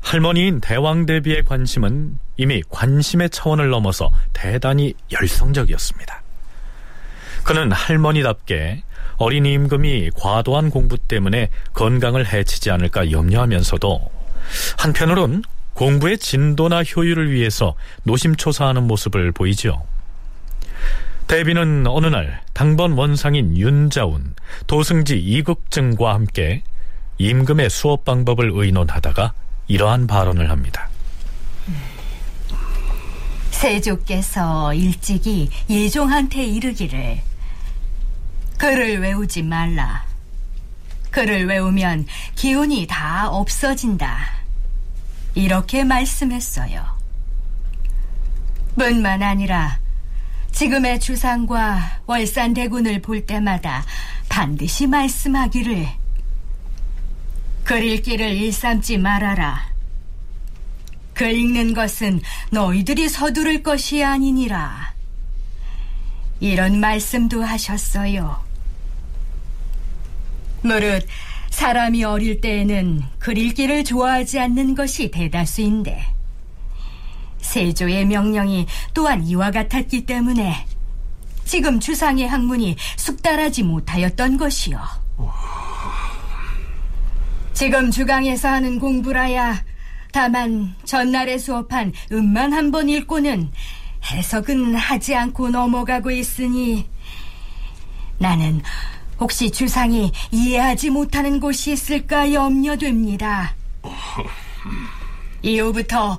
할머니인 0.00 0.60
대왕 0.60 1.06
대비의 1.06 1.44
관심은 1.44 2.18
이미 2.36 2.62
관심의 2.68 3.30
차원을 3.30 3.70
넘어서 3.70 4.10
대단히 4.32 4.94
열성적이었습니다. 5.10 6.22
그는 7.44 7.72
할머니답게 7.72 8.82
어린 9.16 9.46
임금이 9.46 10.10
과도한 10.16 10.70
공부 10.70 10.96
때문에 10.96 11.48
건강을 11.74 12.32
해치지 12.32 12.70
않을까 12.70 13.10
염려하면서도 13.10 14.10
한편으론 14.78 15.42
공부의 15.74 16.18
진도나 16.18 16.82
효율을 16.82 17.32
위해서 17.32 17.74
노심초사하는 18.04 18.86
모습을 18.86 19.32
보이지요. 19.32 19.82
대비는 21.28 21.86
어느 21.86 22.06
날 22.06 22.42
당번 22.52 22.92
원상인 22.92 23.56
윤자운, 23.56 24.34
도승지 24.66 25.18
이극증과 25.18 26.12
함께 26.12 26.62
임금의 27.18 27.70
수업 27.70 28.04
방법을 28.04 28.50
의논하다가 28.54 29.32
이러한 29.68 30.06
발언을 30.06 30.50
합니다. 30.50 30.88
세조께서 33.50 34.74
일찍이 34.74 35.48
예종한테 35.70 36.44
이르기를 36.44 37.20
글을 38.58 39.00
외우지 39.00 39.42
말라. 39.42 40.04
글을 41.10 41.46
외우면 41.46 42.06
기운이 42.34 42.86
다 42.88 43.28
없어진다. 43.28 44.18
이렇게 45.34 45.84
말씀했어요. 45.84 46.84
뿐만 48.76 49.22
아니라 49.22 49.78
지금의 50.52 51.00
주상과 51.00 52.00
월산대군을 52.06 53.02
볼 53.02 53.26
때마다 53.26 53.84
반드시 54.28 54.86
말씀하기를 54.86 55.88
글 57.64 57.84
읽기를 57.84 58.32
일삼지 58.32 58.98
말아라. 58.98 59.70
글 61.14 61.32
읽는 61.32 61.74
것은 61.74 62.20
너희들이 62.50 63.08
서두를 63.08 63.62
것이 63.62 64.02
아니니라. 64.02 64.94
이런 66.40 66.80
말씀도 66.80 67.42
하셨어요. 67.42 68.42
무릇 70.62 71.06
사람이 71.50 72.02
어릴 72.02 72.40
때에는 72.40 73.02
글 73.18 73.38
읽기를 73.38 73.84
좋아하지 73.84 74.40
않는 74.40 74.74
것이 74.74 75.10
대다수인데 75.10 76.04
세조의 77.40 78.06
명령이 78.06 78.66
또한 78.94 79.22
이와 79.24 79.50
같았기 79.50 80.06
때문에 80.06 80.66
지금 81.44 81.78
주상의 81.78 82.26
학문이 82.26 82.76
숙달하지 82.96 83.64
못하였던 83.64 84.36
것이요. 84.38 84.80
지금 87.62 87.92
주강에서 87.92 88.48
하는 88.48 88.80
공부라야 88.80 89.62
다만 90.10 90.74
전날에 90.84 91.38
수업한 91.38 91.92
음만 92.10 92.52
한 92.52 92.72
번 92.72 92.88
읽고는 92.88 93.52
해석은 94.04 94.74
하지 94.74 95.14
않고 95.14 95.50
넘어가고 95.50 96.10
있으니 96.10 96.88
나는 98.18 98.60
혹시 99.20 99.52
주상이 99.52 100.10
이해하지 100.32 100.90
못하는 100.90 101.38
곳이 101.38 101.70
있을까 101.70 102.32
염려됩니다. 102.32 103.54
이후부터 105.42 106.18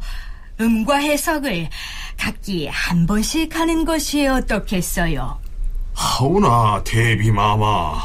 음과 0.62 0.96
해석을 0.96 1.68
각기 2.16 2.68
한 2.68 3.06
번씩 3.06 3.54
하는 3.54 3.84
것이 3.84 4.26
어떻겠어요? 4.28 5.42
하오나 5.94 6.82
대비마마 6.86 7.96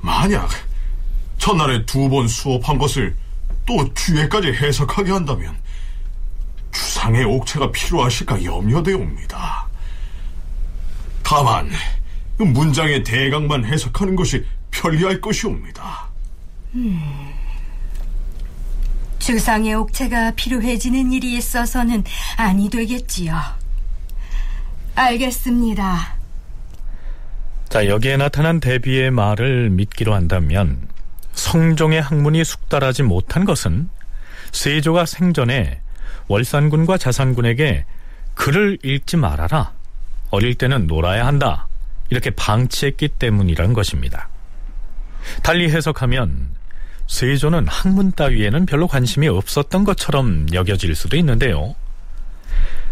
만약 0.00 0.48
첫날에 1.44 1.84
두 1.84 2.08
번 2.08 2.26
수업한 2.26 2.78
것을 2.78 3.14
또 3.66 3.92
뒤에까지 3.92 4.48
해석하게 4.48 5.12
한다면 5.12 5.54
주상의 6.72 7.22
옥체가 7.24 7.70
필요하실까 7.70 8.42
염려되옵니다. 8.42 9.68
다만 11.22 11.70
문장의 12.38 13.02
대강만 13.02 13.66
해석하는 13.66 14.16
것이 14.16 14.46
편리할 14.70 15.20
것이옵니다. 15.20 16.08
음, 16.76 17.30
주상의 19.18 19.74
옥체가 19.74 20.30
필요해지는 20.36 21.12
일이 21.12 21.36
있어서는 21.36 22.04
아니 22.38 22.70
되겠지요. 22.70 23.38
알겠습니다. 24.94 26.16
자, 27.68 27.86
여기에 27.86 28.16
나타난 28.16 28.60
대비의 28.60 29.10
말을 29.10 29.68
믿기로 29.68 30.14
한다면 30.14 30.83
성종의 31.34 32.00
학문이 32.00 32.44
숙달하지 32.44 33.02
못한 33.02 33.44
것은 33.44 33.88
세조가 34.52 35.06
생전에 35.06 35.80
월산군과 36.28 36.98
자산군에게 36.98 37.84
글을 38.34 38.78
읽지 38.82 39.16
말아라. 39.16 39.72
어릴 40.30 40.54
때는 40.54 40.86
놀아야 40.86 41.26
한다. 41.26 41.68
이렇게 42.10 42.30
방치했기 42.30 43.08
때문이란 43.08 43.72
것입니다. 43.72 44.28
달리 45.42 45.70
해석하면 45.70 46.50
세조는 47.06 47.68
학문 47.68 48.12
따위에는 48.12 48.66
별로 48.66 48.86
관심이 48.86 49.28
없었던 49.28 49.84
것처럼 49.84 50.46
여겨질 50.52 50.94
수도 50.94 51.16
있는데요. 51.16 51.74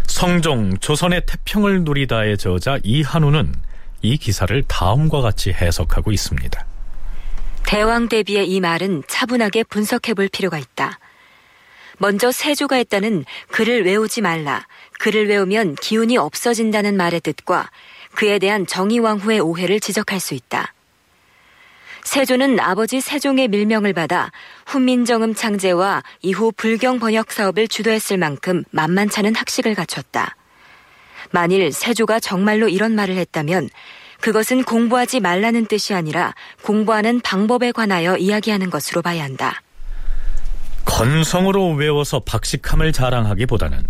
성종 0.07 0.79
조선의 0.79 1.23
태평을 1.27 1.85
누리다의 1.85 2.37
저자 2.39 2.79
이한우는 2.83 3.55
이 4.03 4.19
기사를 4.19 4.63
다음과 4.65 5.21
같이 5.21 5.51
해석하고 5.53 6.13
있습니다. 6.13 6.67
대왕 7.73 8.11
대비의 8.11 8.51
이 8.51 8.61
말은 8.61 9.03
차분하게 9.09 9.65
분석해 9.65 10.13
볼 10.13 10.29
필요가 10.29 10.59
있다. 10.59 10.99
먼저 11.97 12.31
세조가 12.31 12.77
했다는 12.77 13.25
글을 13.51 13.87
외우지 13.87 14.21
말라, 14.21 14.67
글을 14.99 15.27
외우면 15.31 15.77
기운이 15.77 16.19
없어진다는 16.19 16.99
말의 16.99 17.23
뜻과 17.23 17.71
그에 18.15 18.39
대한 18.39 18.67
정의왕후의 18.67 19.41
오해를 19.41 19.81
지적할 19.81 20.21
수 20.21 20.35
있다. 20.35 20.75
세조는 22.05 22.61
아버지 22.61 23.01
세종의 23.01 23.49
밀명을 23.49 23.95
받아 23.95 24.31
훈민정음 24.67 25.35
창제와 25.35 26.03
이후 26.21 26.53
불경 26.55 26.99
번역 26.99 27.33
사업을 27.33 27.69
주도했을 27.69 28.19
만큼 28.19 28.65
만만찮은 28.71 29.35
학식을 29.35 29.75
갖췄다. 29.75 30.37
만일 31.31 31.73
세조가 31.73 32.21
정말로 32.21 32.69
이런 32.69 32.95
말을 32.95 33.17
했다면 33.17 33.71
그것은 34.23 34.63
공부하지 34.63 35.19
말라는 35.21 35.67
뜻이 35.67 35.95
아니라 35.95 36.35
공부하는 36.63 37.21
방법에 37.21 37.73
관하여 37.73 38.17
이야기하는 38.17 38.71
것으로 38.71 39.03
봐야 39.03 39.25
한다. 39.25 39.61
건성으로 40.85 41.73
외워서 41.73 42.21
박식함을 42.21 42.93
자랑하기보다는 42.93 43.85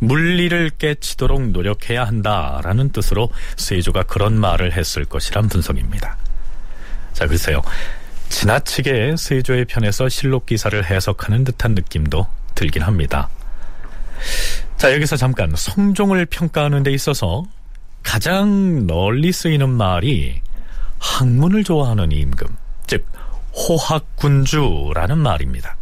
물리를 0.00 0.70
깨치도록 0.78 1.50
노력해야 1.50 2.04
한다라는 2.04 2.90
뜻으로 2.90 3.30
세조가 3.56 4.02
그런 4.04 4.34
말을 4.34 4.72
했을 4.72 5.04
것이란 5.04 5.48
분석입니다. 5.48 6.16
자, 7.12 7.28
글쎄요. 7.28 7.62
지나치게 8.30 9.14
세조의 9.16 9.66
편에서 9.66 10.08
실록 10.08 10.46
기사를 10.46 10.84
해석하는 10.84 11.44
듯한 11.44 11.74
느낌도 11.74 12.26
들긴 12.56 12.82
합니다. 12.82 13.28
자, 14.76 14.92
여기서 14.92 15.16
잠깐 15.16 15.52
성종을 15.54 16.26
평가하는 16.26 16.82
데 16.82 16.90
있어서 16.90 17.44
가장 18.02 18.86
널리 18.86 19.32
쓰이는 19.32 19.68
말이 19.68 20.40
학문을 20.98 21.64
좋아하는 21.64 22.12
임금, 22.12 22.46
즉 22.86 23.06
호학군주라는 23.54 25.18
말입니다. 25.18 25.76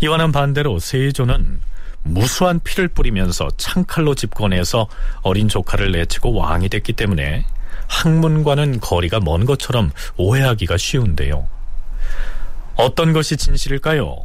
이와는 0.00 0.32
반대로 0.32 0.78
세조는 0.78 1.60
무수한 2.02 2.60
피를 2.60 2.88
뿌리면서 2.88 3.48
창칼로 3.56 4.14
집권해서 4.14 4.88
어린 5.22 5.48
조카를 5.48 5.92
내치고 5.92 6.34
왕이 6.34 6.68
됐기 6.68 6.92
때문에 6.92 7.44
학문과는 7.88 8.80
거리가 8.80 9.20
먼 9.20 9.44
것처럼 9.44 9.90
오해하기가 10.16 10.76
쉬운데요. 10.76 11.48
어떤 12.76 13.12
것이 13.12 13.36
진실일까요? 13.36 14.16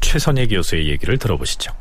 최선희 0.00 0.48
교수의 0.48 0.88
얘기를 0.88 1.18
들어보시죠. 1.18 1.72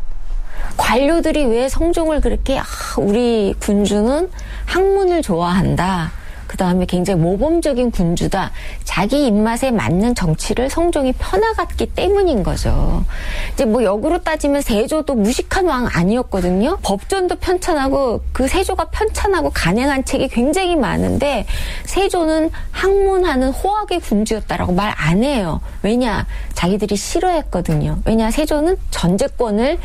관료들이 0.77 1.45
왜 1.45 1.69
성종을 1.69 2.21
그렇게 2.21 2.57
아, 2.57 2.63
우리 2.97 3.53
군주는 3.59 4.29
학문을 4.65 5.21
좋아한다. 5.21 6.11
그 6.59 6.65
다음에 6.65 6.85
굉장히 6.85 7.21
모범적인 7.21 7.91
군주다. 7.91 8.51
자기 8.83 9.25
입맛에 9.27 9.71
맞는 9.71 10.13
정치를 10.13 10.69
성종이 10.69 11.13
펴나갔기 11.13 11.85
때문인 11.95 12.43
거죠. 12.43 13.05
이제 13.53 13.63
뭐 13.63 13.81
역으로 13.81 14.23
따지면 14.23 14.61
세조도 14.61 15.15
무식한 15.15 15.67
왕 15.67 15.87
아니었거든요. 15.89 16.77
법전도 16.83 17.37
편찬하고 17.37 18.23
그 18.33 18.49
세조가 18.49 18.89
편찬하고 18.89 19.51
간행한 19.51 20.03
책이 20.03 20.27
굉장히 20.27 20.75
많은데 20.75 21.45
세조는 21.85 22.49
학문하는 22.71 23.51
호학의 23.51 24.01
군주였다라고 24.01 24.73
말 24.73 24.89
안 24.97 25.23
해요. 25.23 25.61
왜냐? 25.81 26.27
자기들이 26.55 26.97
싫어했거든요. 26.97 27.99
왜냐? 28.03 28.31
세조는 28.31 28.75
전제권을 28.89 29.77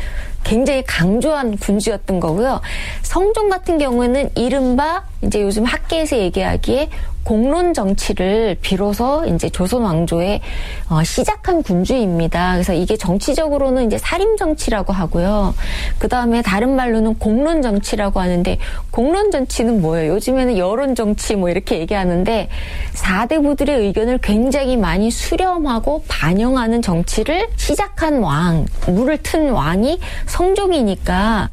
굉장히 0.43 0.83
강조한 0.83 1.57
군주였던 1.57 2.19
거고요. 2.19 2.61
성종 3.01 3.49
같은 3.49 3.77
경우에는 3.77 4.29
이른바 4.35 5.03
이제 5.23 5.41
요즘 5.41 5.63
학계에서 5.63 6.17
얘기하기 6.17 6.64
에 6.69 6.89
공론 7.25 7.73
정치를 7.73 8.57
비로소 8.61 9.25
이제 9.25 9.49
조선 9.49 9.81
왕조의 9.81 10.41
어, 10.89 11.03
시작한 11.03 11.63
군주입니다. 11.63 12.53
그래서 12.53 12.73
이게 12.73 12.95
정치적으로는 12.95 13.87
이제 13.87 13.97
살림 13.97 14.37
정치라고 14.37 14.93
하고요. 14.93 15.55
그 15.97 16.07
다음에 16.07 16.43
다른 16.43 16.75
말로는 16.75 17.15
공론 17.15 17.63
정치라고 17.63 18.19
하는데 18.19 18.57
공론 18.91 19.31
정치는 19.31 19.81
뭐예요? 19.81 20.13
요즘에는 20.13 20.57
여론 20.57 20.93
정치 20.93 21.35
뭐 21.35 21.49
이렇게 21.49 21.79
얘기하는데 21.79 22.47
사대부들의 22.93 23.75
의견을 23.75 24.19
굉장히 24.19 24.77
많이 24.77 25.09
수렴하고 25.09 26.03
반영하는 26.07 26.83
정치를 26.83 27.47
시작한 27.55 28.19
왕, 28.19 28.65
물을 28.87 29.17
튼 29.17 29.49
왕이 29.49 29.99
성종이니까 30.27 31.49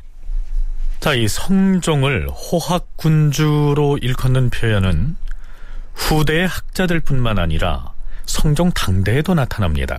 자, 1.03 1.15
이 1.15 1.27
성종을 1.27 2.29
호학군주로 2.29 3.99
일컫는 3.99 4.51
표현은 4.51 5.17
후대의 5.95 6.47
학자들 6.47 7.01
뿐만 7.01 7.41
아니라 7.41 7.93
성종 8.25 8.71
당대에도 8.71 9.35
나타납니다. 9.35 9.99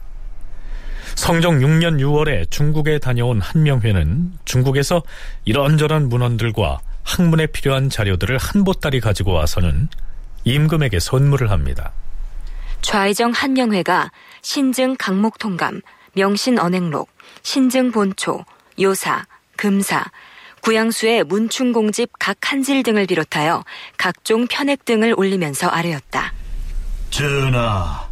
성종 1.15 1.59
6년 1.59 1.99
6월에 1.99 2.49
중국에 2.49 2.99
다녀온 2.99 3.41
한명회는 3.41 4.31
중국에서 4.45 5.03
이런저런 5.43 6.07
문헌들과 6.07 6.79
학문에 7.03 7.47
필요한 7.47 7.89
자료들을 7.89 8.37
한 8.37 8.63
보따리 8.63 9.01
가지고 9.01 9.33
와서는 9.33 9.89
임금에게 10.45 11.01
선물을 11.01 11.51
합니다. 11.51 11.91
좌의정 12.81 13.31
한명회가 13.31 14.09
신증 14.41 14.95
강목통감, 14.95 15.81
명신 16.13 16.59
언행록, 16.59 17.09
신증 17.41 17.91
본초, 17.91 18.45
요사, 18.79 19.25
금사, 19.57 20.05
구양수의 20.63 21.25
문충공집 21.25 22.11
각 22.19 22.37
한질 22.41 22.83
등을 22.83 23.05
비롯하여 23.05 23.63
각종 23.97 24.47
편액 24.47 24.85
등을 24.85 25.13
올리면서 25.17 25.67
아뢰었다. 25.67 26.33
전하, 27.09 28.07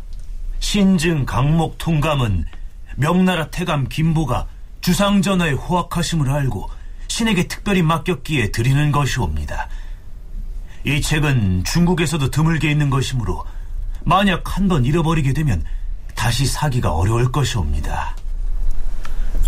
신증 0.59 1.25
강목 1.25 1.77
통감은 1.77 2.45
명나라 2.97 3.47
태감 3.49 3.87
김보가 3.87 4.47
주상전하의 4.81 5.53
호학하심을 5.53 6.29
알고 6.29 6.69
신에게 7.07 7.47
특별히 7.47 7.81
맡겼기에 7.83 8.51
드리는 8.51 8.91
것이옵니다. 8.91 9.69
이 10.85 10.99
책은 11.01 11.63
중국에서도 11.63 12.29
드물게 12.31 12.69
있는 12.69 12.89
것이므로 12.89 13.45
만약 14.03 14.57
한 14.57 14.67
번 14.67 14.83
잃어버리게 14.83 15.33
되면 15.33 15.63
다시 16.15 16.45
사기가 16.45 16.91
어려울 16.91 17.31
것이옵니다. 17.31 18.15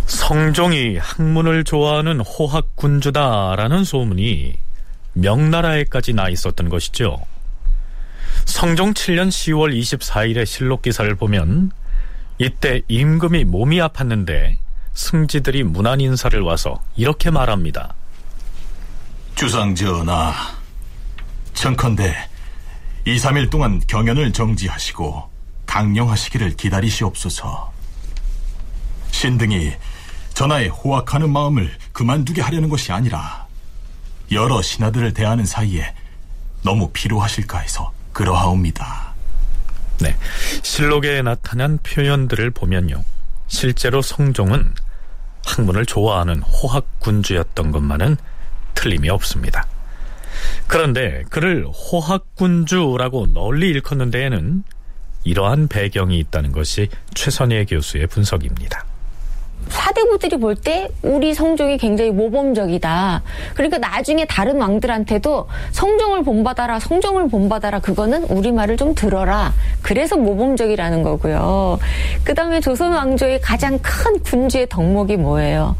성종이 0.05 0.97
학문을 0.97 1.63
좋아하는 1.63 2.19
호학군주다라는 2.19 3.83
소문이 3.83 4.55
명나라에까지 5.13 6.13
나 6.13 6.29
있었던 6.29 6.69
것이죠. 6.69 7.17
성종 8.45 8.93
7년 8.93 9.29
10월 9.29 9.77
24일의 9.77 10.45
실록 10.45 10.81
기사를 10.81 11.13
보면 11.15 11.71
이때 12.37 12.81
임금이 12.87 13.45
몸이 13.45 13.77
아팠는데 13.77 14.57
승지들이 14.93 15.63
문안 15.63 16.01
인사를 16.01 16.39
와서 16.41 16.81
이렇게 16.95 17.31
말합니다. 17.31 17.93
주상 19.35 19.73
전하, 19.73 20.33
청컨대 21.53 22.13
2, 23.05 23.17
3일 23.17 23.49
동안 23.49 23.81
경연을 23.87 24.31
정지하시고 24.33 25.29
강령하시기를 25.65 26.55
기다리시옵소서. 26.55 27.71
신등이 29.11 29.71
전하의 30.33 30.69
호학하는 30.69 31.31
마음을 31.31 31.71
그만두게 31.91 32.41
하려는 32.41 32.69
것이 32.69 32.91
아니라 32.91 33.45
여러 34.31 34.61
신하들을 34.61 35.13
대하는 35.13 35.45
사이에 35.45 35.93
너무 36.63 36.89
피로하실까 36.91 37.59
해서 37.59 37.91
그러하옵니다. 38.13 39.13
네. 39.99 40.15
실록에 40.63 41.21
나타난 41.21 41.77
표현들을 41.83 42.51
보면요. 42.51 43.03
실제로 43.47 44.01
성종은 44.01 44.73
학문을 45.45 45.85
좋아하는 45.85 46.41
호학군주였던 46.41 47.71
것만은 47.71 48.17
틀림이 48.75 49.09
없습니다. 49.09 49.67
그런데 50.67 51.23
그를 51.29 51.65
호학군주라고 51.67 53.33
널리 53.33 53.69
일컫는 53.69 54.09
데에는 54.09 54.63
이러한 55.25 55.67
배경이 55.67 56.17
있다는 56.19 56.51
것이 56.51 56.89
최선예 57.13 57.65
교수의 57.65 58.07
분석입니다. 58.07 58.85
사대부들이 59.69 60.37
볼 60.37 60.55
때 60.55 60.89
우리 61.01 61.33
성종이 61.33 61.77
굉장히 61.77 62.11
모범적이다. 62.11 63.21
그러니까 63.55 63.77
나중에 63.79 64.25
다른 64.25 64.61
왕들한테도 64.61 65.47
성종을 65.71 66.23
본받아라, 66.23 66.79
성종을 66.79 67.27
본받아라. 67.27 67.79
그거는 67.79 68.23
우리 68.25 68.51
말을 68.51 68.77
좀 68.77 68.95
들어라. 68.95 69.53
그래서 69.81 70.15
모범적이라는 70.15 71.03
거고요. 71.03 71.79
그 72.23 72.33
다음에 72.33 72.61
조선 72.61 72.93
왕조의 72.93 73.41
가장 73.41 73.79
큰 73.81 74.19
군주의 74.19 74.67
덕목이 74.69 75.17
뭐예요? 75.17 75.75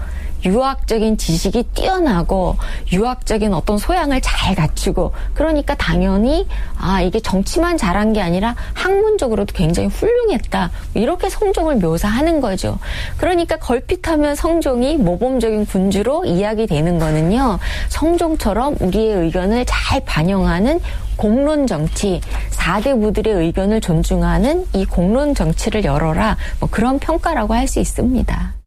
유학적인 0.45 1.17
지식이 1.17 1.63
뛰어나고 1.73 2.57
유학적인 2.91 3.53
어떤 3.53 3.77
소양을 3.77 4.21
잘 4.21 4.55
갖추고 4.55 5.13
그러니까 5.33 5.75
당연히 5.75 6.47
아 6.77 7.01
이게 7.01 7.19
정치만 7.19 7.77
잘한 7.77 8.13
게 8.13 8.21
아니라 8.21 8.55
학문적으로도 8.73 9.53
굉장히 9.53 9.89
훌륭했다 9.89 10.71
이렇게 10.93 11.29
성종을 11.29 11.77
묘사하는 11.77 12.41
거죠. 12.41 12.79
그러니까 13.17 13.57
걸핏하면 13.57 14.35
성종이 14.35 14.97
모범적인 14.97 15.65
군주로 15.65 16.25
이야기되는 16.25 16.99
거는요. 16.99 17.59
성종처럼 17.89 18.77
우리의 18.79 19.15
의견을 19.15 19.65
잘 19.67 20.01
반영하는 20.05 20.79
공론 21.15 21.67
정치, 21.67 22.21
4대 22.49 22.99
부들의 22.99 23.33
의견을 23.33 23.81
존중하는 23.81 24.65
이 24.73 24.85
공론 24.85 25.35
정치를 25.35 25.83
열어라. 25.85 26.37
뭐 26.59 26.69
그런 26.71 26.99
평가라고 26.99 27.53
할 27.53 27.67
수 27.67 27.79
있습니다. 27.79 28.62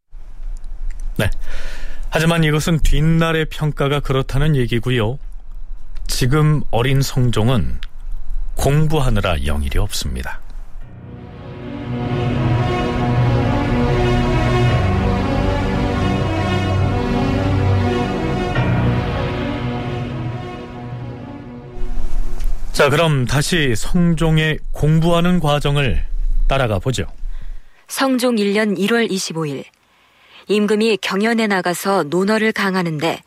네. 1.17 1.29
하지만 2.09 2.43
이것은 2.43 2.79
뒷날의 2.79 3.45
평가가 3.45 3.99
그렇다는 3.99 4.55
얘기고요. 4.55 5.19
지금 6.07 6.63
어린 6.71 7.01
성종은 7.01 7.79
공부하느라 8.55 9.45
영일이 9.45 9.77
없습니다. 9.77 10.39
자, 22.71 22.89
그럼 22.89 23.25
다시 23.25 23.75
성종의 23.75 24.59
공부하는 24.71 25.39
과정을 25.39 26.05
따라가 26.47 26.77
보죠. 26.77 27.05
성종 27.87 28.35
1년 28.35 28.77
1월 28.77 29.09
25일 29.09 29.65
임금이 30.47 30.97
경연에 31.01 31.47
나가서 31.47 32.03
논어를 32.03 32.51
강하는데 32.51 33.21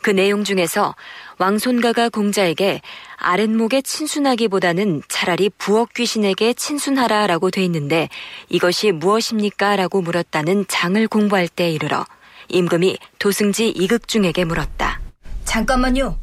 그 0.00 0.10
내용 0.10 0.42
중에서 0.42 0.94
왕손가가 1.38 2.08
공자에게 2.08 2.80
아랫목에 3.16 3.82
친순하기보다는 3.82 5.02
차라리 5.08 5.48
부엌 5.48 5.94
귀신에게 5.94 6.54
친순하라 6.54 7.28
라고 7.28 7.50
돼 7.50 7.64
있는데 7.64 8.08
이것이 8.48 8.90
무엇입니까? 8.90 9.76
라고 9.76 10.00
물었다는 10.02 10.64
장을 10.66 11.06
공부할 11.06 11.48
때 11.48 11.70
이르러 11.70 12.04
임금이 12.48 12.98
도승지 13.20 13.68
이극중에게 13.68 14.44
물었다. 14.44 15.00
잠깐만요. 15.44 16.18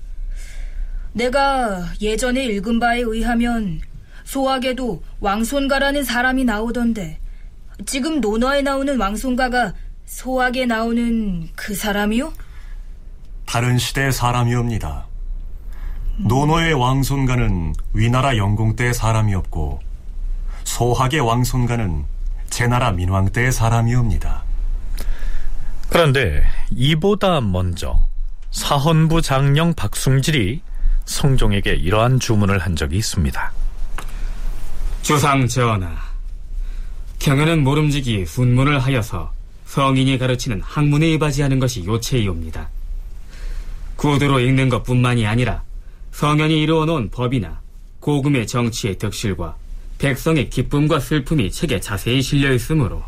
내가 1.14 1.86
예전에 2.02 2.46
읽은 2.46 2.80
바에 2.80 3.00
의하면 3.00 3.82
소학에도 4.26 5.02
왕손가라는 5.22 6.04
사람이 6.04 6.44
나오던데 6.44 7.20
지금 7.86 8.20
논어에 8.20 8.62
나오는 8.62 8.98
왕손가가 9.00 9.74
소학에 10.10 10.66
나오는 10.66 11.48
그 11.56 11.76
사람이요? 11.76 12.34
다른 13.46 13.78
시대의 13.78 14.12
사람이옵니다. 14.12 15.06
논어의 16.18 16.74
왕손가는 16.74 17.74
위나라 17.94 18.36
영공 18.36 18.76
때의 18.76 18.96
사람이었고 18.96 19.80
소학의 20.64 21.20
왕손가는 21.20 22.06
제나라 22.50 22.92
민왕 22.92 23.30
때의 23.30 23.52
사람이옵니다. 23.52 24.44
그런데 25.90 26.42
이보다 26.72 27.40
먼저 27.40 27.96
사헌부 28.50 29.22
장령 29.22 29.76
박숭질이 29.76 30.62
성종에게 31.06 31.76
이러한 31.76 32.20
주문을 32.20 32.58
한 32.58 32.76
적이 32.76 32.98
있습니다. 32.98 33.52
주상 35.04 35.48
전하, 35.48 35.96
경연은 37.20 37.64
모름지기 37.64 38.24
훈문을 38.24 38.80
하여서 38.80 39.39
성인이 39.70 40.18
가르치는 40.18 40.62
학문에 40.62 41.12
이바지하는 41.14 41.60
것이 41.60 41.86
요체이옵니다. 41.86 42.70
구두로 43.98 44.40
읽는 44.40 44.68
것뿐만이 44.68 45.28
아니라 45.28 45.62
성현이 46.12 46.60
이루어놓은 46.60 47.12
법이나 47.12 47.62
고금의 48.00 48.48
정치의 48.48 48.98
덕실과 48.98 49.56
백성의 50.00 50.50
기쁨과 50.50 51.00
슬픔이 51.00 51.52
책에 51.52 51.80
자세히 51.80 52.24
실려 52.24 52.52
있으므로 52.52 53.04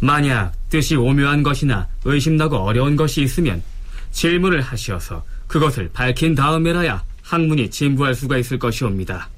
만약 0.00 0.52
뜻이 0.70 0.96
오묘한 0.96 1.42
것이나 1.42 1.86
의심나고 2.06 2.56
어려운 2.56 2.96
것이 2.96 3.20
있으면 3.20 3.62
질문을 4.10 4.62
하시어서 4.62 5.22
그것을 5.48 5.90
밝힌 5.92 6.34
다음에라야 6.34 7.04
학문이 7.24 7.70
진부할 7.70 8.14
수가 8.14 8.38
있을 8.38 8.58
것이옵니다. 8.58 9.28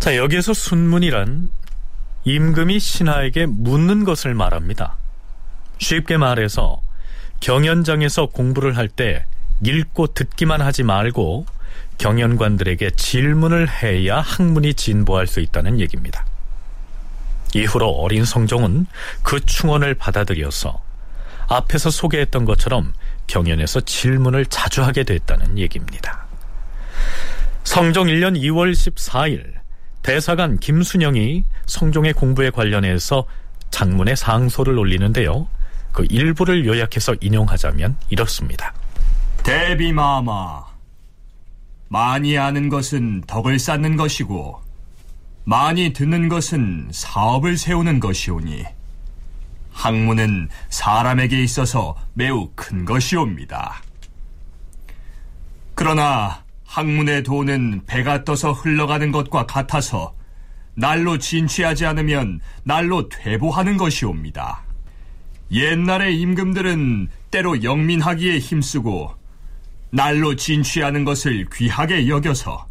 자, 0.00 0.16
여기에서 0.16 0.52
순문이란 0.52 1.48
임금이 2.24 2.78
신하에게 2.78 3.46
묻는 3.46 4.04
것을 4.04 4.34
말합니다. 4.34 4.96
쉽게 5.78 6.16
말해서 6.16 6.80
경연장에서 7.40 8.26
공부를 8.26 8.76
할 8.76 8.88
때 8.88 9.24
읽고 9.64 10.08
듣기만 10.08 10.60
하지 10.60 10.82
말고 10.82 11.46
경연관들에게 11.98 12.90
질문을 12.90 13.68
해야 13.68 14.20
학문이 14.20 14.74
진보할 14.74 15.26
수 15.26 15.40
있다는 15.40 15.80
얘기입니다. 15.80 16.24
이후로 17.54 17.88
어린 17.88 18.24
성종은 18.24 18.86
그 19.22 19.44
충원을 19.44 19.94
받아들여서 19.94 20.82
앞에서 21.48 21.90
소개했던 21.90 22.44
것처럼 22.44 22.92
경연에서 23.26 23.80
질문을 23.80 24.46
자주 24.46 24.82
하게 24.82 25.04
됐다는 25.04 25.58
얘기입니다. 25.58 26.26
성종 27.64 28.06
1년 28.06 28.36
2월 28.40 28.72
14일 28.72 29.61
대사관 30.02 30.58
김순영이 30.58 31.44
성종의 31.66 32.12
공부에 32.12 32.50
관련해서 32.50 33.24
장문의 33.70 34.16
상소를 34.16 34.78
올리는데요. 34.78 35.46
그 35.92 36.06
일부를 36.10 36.66
요약해서 36.66 37.14
인용하자면 37.20 37.96
이렇습니다. 38.10 38.74
대비마마 39.44 40.64
많이 41.88 42.38
아는 42.38 42.68
것은 42.68 43.22
덕을 43.26 43.58
쌓는 43.58 43.96
것이고 43.96 44.60
많이 45.44 45.92
듣는 45.92 46.28
것은 46.28 46.88
사업을 46.92 47.56
세우는 47.56 48.00
것이오니 48.00 48.64
학문은 49.72 50.48
사람에게 50.68 51.42
있어서 51.42 51.96
매우 52.14 52.50
큰 52.54 52.84
것이옵니다. 52.84 53.82
그러나 55.74 56.44
학문의 56.72 57.22
돈은 57.22 57.82
배가 57.86 58.24
떠서 58.24 58.52
흘러가는 58.52 59.12
것과 59.12 59.44
같아서 59.44 60.14
날로 60.74 61.18
진취하지 61.18 61.84
않으면 61.84 62.40
날로 62.64 63.10
퇴보하는 63.10 63.76
것이옵니다. 63.76 64.62
옛날의 65.50 66.18
임금들은 66.18 67.08
때로 67.30 67.62
영민하기에 67.62 68.38
힘쓰고 68.38 69.14
날로 69.90 70.34
진취하는 70.34 71.04
것을 71.04 71.46
귀하게 71.52 72.08
여겨서 72.08 72.66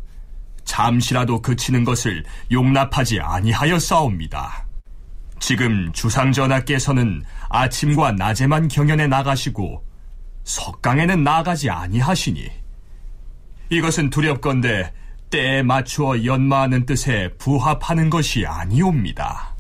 잠시라도 0.65 1.39
그치는 1.39 1.83
것을 1.83 2.23
용납하지 2.51 3.19
아니하였사옵니다. 3.19 4.65
지금 5.39 5.91
주상전하께서는 5.93 7.21
아침과 7.49 8.13
낮에만 8.13 8.67
경연에 8.67 9.05
나가시고 9.05 9.85
석강에는 10.43 11.23
나가지 11.23 11.69
아니하시니 11.69 12.60
이것은 13.71 14.09
두렵건대 14.09 14.91
때에 15.29 15.63
맞추어 15.63 16.25
연마하는 16.25 16.85
뜻에 16.85 17.29
부합하는 17.37 18.09
것이 18.09 18.45
아니옵니다. 18.45 19.55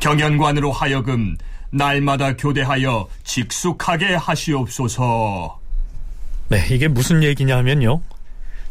경연관으로 0.00 0.72
하여금 0.72 1.36
날마다 1.70 2.34
교대하여 2.36 3.06
직숙하게 3.22 4.14
하시옵소서. 4.14 5.60
네, 6.48 6.66
이게 6.70 6.88
무슨 6.88 7.22
얘기냐면요. 7.22 8.00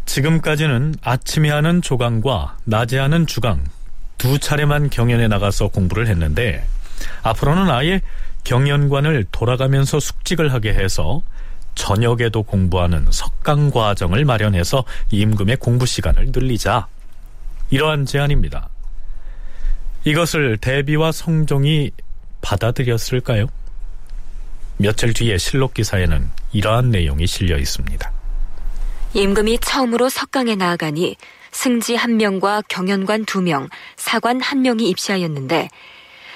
지금까지는 0.07 0.95
아침에 1.03 1.51
하는 1.51 1.83
조강과 1.83 2.57
낮에 2.65 2.97
하는 2.97 3.27
주강 3.27 3.63
두 4.17 4.39
차례만 4.39 4.89
경연에 4.89 5.27
나가서 5.27 5.67
공부를 5.67 6.07
했는데 6.07 6.65
앞으로는 7.21 7.69
아예 7.69 8.01
경연관을 8.43 9.27
돌아가면서 9.31 9.99
숙직을 9.99 10.51
하게 10.51 10.73
해서 10.73 11.21
저녁에도 11.79 12.43
공부하는 12.43 13.07
석강 13.09 13.71
과정을 13.71 14.25
마련해서 14.25 14.83
임금의 15.11 15.55
공부 15.57 15.85
시간을 15.85 16.27
늘리자. 16.33 16.87
이러한 17.69 18.05
제안입니다. 18.05 18.67
이것을 20.03 20.57
대비와 20.57 21.13
성종이 21.13 21.91
받아들였을까요? 22.41 23.47
며칠 24.75 25.13
뒤에 25.13 25.37
실록 25.37 25.73
기사에는 25.73 26.29
이러한 26.51 26.89
내용이 26.89 27.25
실려 27.27 27.57
있습니다. 27.57 28.11
임금이 29.13 29.59
처음으로 29.59 30.09
석강에 30.09 30.55
나아가니 30.55 31.15
승지 31.51 31.95
1명과 31.95 32.65
경연관 32.67 33.25
2명, 33.25 33.69
사관 33.95 34.39
1명이 34.39 34.81
입시하였는데 34.81 35.69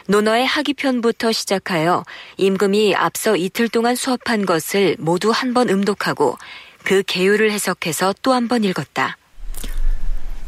논어의 0.07 0.45
하기편부터 0.45 1.31
시작하여 1.31 2.03
임금이 2.37 2.95
앞서 2.95 3.35
이틀 3.35 3.69
동안 3.69 3.95
수업한 3.95 4.45
것을 4.45 4.95
모두 4.99 5.31
한 5.31 5.53
번 5.53 5.69
음독하고 5.69 6.37
그 6.83 7.03
개요를 7.03 7.51
해석해서 7.51 8.13
또 8.21 8.33
한 8.33 8.47
번 8.47 8.63
읽었다. 8.63 9.17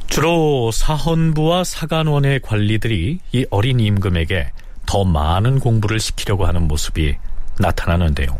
주로 0.07 0.71
사헌부와 0.71 1.63
사간원의 1.63 2.39
관리들이 2.41 3.19
이 3.31 3.45
어린 3.49 3.79
임금에게 3.79 4.51
더 4.85 5.03
많은 5.03 5.59
공부를 5.59 5.99
시키려고 5.99 6.45
하는 6.45 6.67
모습이 6.67 7.15
나타나는데요. 7.59 8.37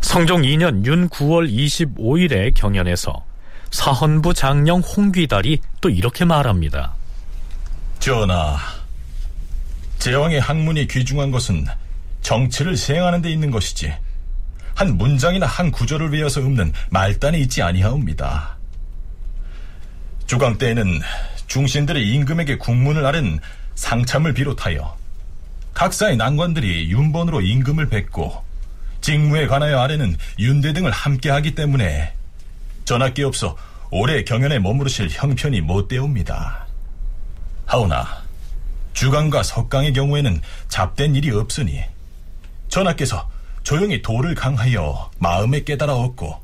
성종 0.00 0.42
2년 0.42 0.84
윤 0.86 1.08
9월 1.08 1.50
25일에 1.52 2.52
경연에서 2.54 3.24
사헌부 3.70 4.34
장령 4.34 4.80
홍귀달이 4.80 5.60
또 5.80 5.88
이렇게 5.88 6.24
말합니다. 6.24 6.94
전하, 8.00 8.56
제왕의 10.02 10.40
학문이 10.40 10.88
귀중한 10.88 11.30
것은 11.30 11.64
정치를 12.22 12.76
시행하는 12.76 13.22
데 13.22 13.30
있는 13.30 13.52
것이지 13.52 13.94
한 14.74 14.98
문장이나 14.98 15.46
한 15.46 15.70
구절을 15.70 16.10
외워서 16.10 16.40
읊는 16.40 16.72
말단에 16.90 17.38
있지 17.38 17.62
아니하옵니다. 17.62 18.56
주강 20.26 20.58
때에는 20.58 20.98
중신들의 21.46 22.04
임금에게 22.14 22.58
국문을 22.58 23.06
아른 23.06 23.38
상참을 23.76 24.34
비롯하여 24.34 24.96
각사의 25.72 26.16
난관들이 26.16 26.90
윤번으로 26.90 27.40
임금을 27.40 27.88
뵙고 27.88 28.42
직무에 29.02 29.46
관하여 29.46 29.78
아래는 29.78 30.16
윤대 30.40 30.72
등을 30.72 30.90
함께하기 30.90 31.54
때문에 31.54 32.12
전하께 32.84 33.22
없어 33.22 33.56
올해 33.92 34.24
경연에 34.24 34.58
머무르실 34.58 35.08
형편이 35.12 35.60
못되옵니다. 35.60 36.66
하오나 37.66 38.21
주강과 38.92 39.42
석강의 39.42 39.92
경우에는 39.92 40.40
잡된 40.68 41.14
일이 41.14 41.30
없으니 41.30 41.82
전하께서 42.68 43.28
조용히 43.62 44.02
도를 44.02 44.34
강하여 44.34 45.10
마음에 45.18 45.62
깨달아 45.62 45.94
얻고 45.94 46.42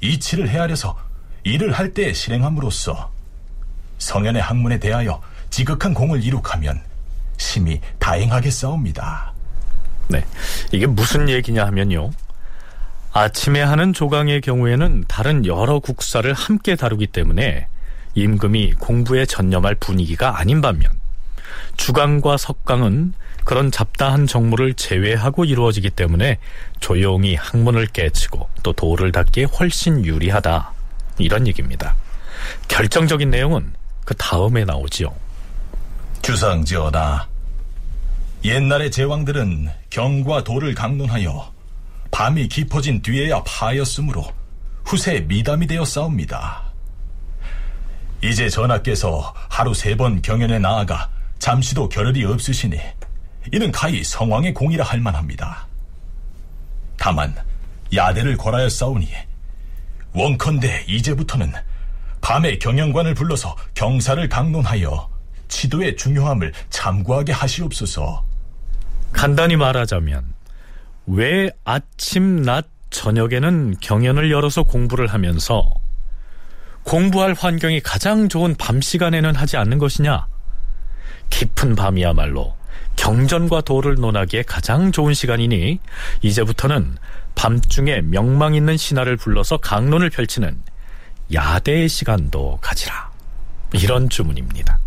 이치를 0.00 0.48
헤아려서 0.48 0.98
일을 1.44 1.72
할때 1.72 2.12
실행함으로써 2.12 3.10
성현의 3.98 4.42
학문에 4.42 4.78
대하여 4.78 5.20
지극한 5.50 5.94
공을 5.94 6.22
이룩하면 6.24 6.80
심히 7.36 7.80
다행하게 7.98 8.50
싸웁니다. 8.50 9.32
네. 10.08 10.24
이게 10.72 10.86
무슨 10.86 11.28
얘기냐 11.28 11.64
하면요. 11.66 12.10
아침에 13.12 13.60
하는 13.60 13.92
조강의 13.92 14.40
경우에는 14.40 15.04
다른 15.08 15.44
여러 15.46 15.80
국사를 15.80 16.32
함께 16.32 16.76
다루기 16.76 17.08
때문에 17.08 17.66
임금이 18.14 18.74
공부에 18.74 19.26
전념할 19.26 19.74
분위기가 19.76 20.38
아닌 20.38 20.60
반면 20.60 20.99
주강과 21.84 22.36
석강은 22.36 23.14
그런 23.44 23.70
잡다한 23.70 24.26
정무를 24.26 24.74
제외하고 24.74 25.46
이루어지기 25.46 25.88
때문에 25.88 26.36
조용히 26.78 27.34
학문을 27.36 27.86
깨치고 27.86 28.50
또 28.62 28.74
도를 28.74 29.12
닦기에 29.12 29.44
훨씬 29.44 30.04
유리하다. 30.04 30.72
이런 31.18 31.46
얘기입니다. 31.46 31.96
결정적인 32.68 33.30
내용은 33.30 33.72
그 34.04 34.14
다음에 34.14 34.66
나오지요. 34.66 35.14
주상지어다. 36.20 37.28
옛날의 38.44 38.90
제왕들은 38.90 39.70
경과 39.88 40.44
도를 40.44 40.74
강론하여 40.74 41.50
밤이 42.10 42.48
깊어진 42.48 43.00
뒤에야 43.00 43.42
파였으므로 43.44 44.26
후세 44.84 45.20
미담이 45.20 45.66
되어 45.66 45.86
싸웁니다. 45.86 46.62
이제 48.22 48.50
전하께서 48.50 49.32
하루 49.48 49.72
세 49.72 49.96
번 49.96 50.20
경연에 50.20 50.58
나아가 50.58 51.08
잠시도 51.40 51.88
겨를이 51.88 52.24
없으시니 52.24 52.78
이는 53.52 53.72
가히 53.72 54.04
성왕의 54.04 54.54
공이라 54.54 54.84
할 54.84 55.00
만합니다. 55.00 55.66
다만 56.96 57.34
야대를 57.92 58.36
걸하여 58.36 58.68
싸우니 58.68 59.08
원컨대 60.12 60.84
이제부터는 60.86 61.52
밤에 62.20 62.58
경영관을 62.58 63.14
불러서 63.14 63.56
경사를 63.74 64.28
강론하여 64.28 65.08
지도의 65.48 65.96
중요함을 65.96 66.52
참고하게 66.68 67.32
하시옵소서. 67.32 68.24
간단히 69.12 69.56
말하자면 69.56 70.24
왜 71.06 71.50
아침, 71.64 72.42
낮, 72.42 72.66
저녁에는 72.90 73.76
경연을 73.80 74.30
열어서 74.30 74.62
공부를 74.62 75.06
하면서 75.06 75.64
공부할 76.84 77.34
환경이 77.34 77.80
가장 77.80 78.28
좋은 78.28 78.54
밤 78.56 78.80
시간에는 78.80 79.34
하지 79.34 79.56
않는 79.56 79.78
것이냐? 79.78 80.26
깊은 81.30 81.76
밤이야말로 81.76 82.54
경전과 82.96 83.62
도를 83.62 83.94
논하기에 83.94 84.42
가장 84.42 84.92
좋은 84.92 85.14
시간이니 85.14 85.78
이제부터는 86.22 86.96
밤중에 87.34 88.02
명망 88.02 88.54
있는 88.54 88.76
신하를 88.76 89.16
불러서 89.16 89.56
강론을 89.56 90.10
펼치는 90.10 90.60
야대의 91.32 91.88
시간도 91.88 92.58
가지라. 92.60 93.10
이런 93.72 94.08
주문입니다. 94.08 94.78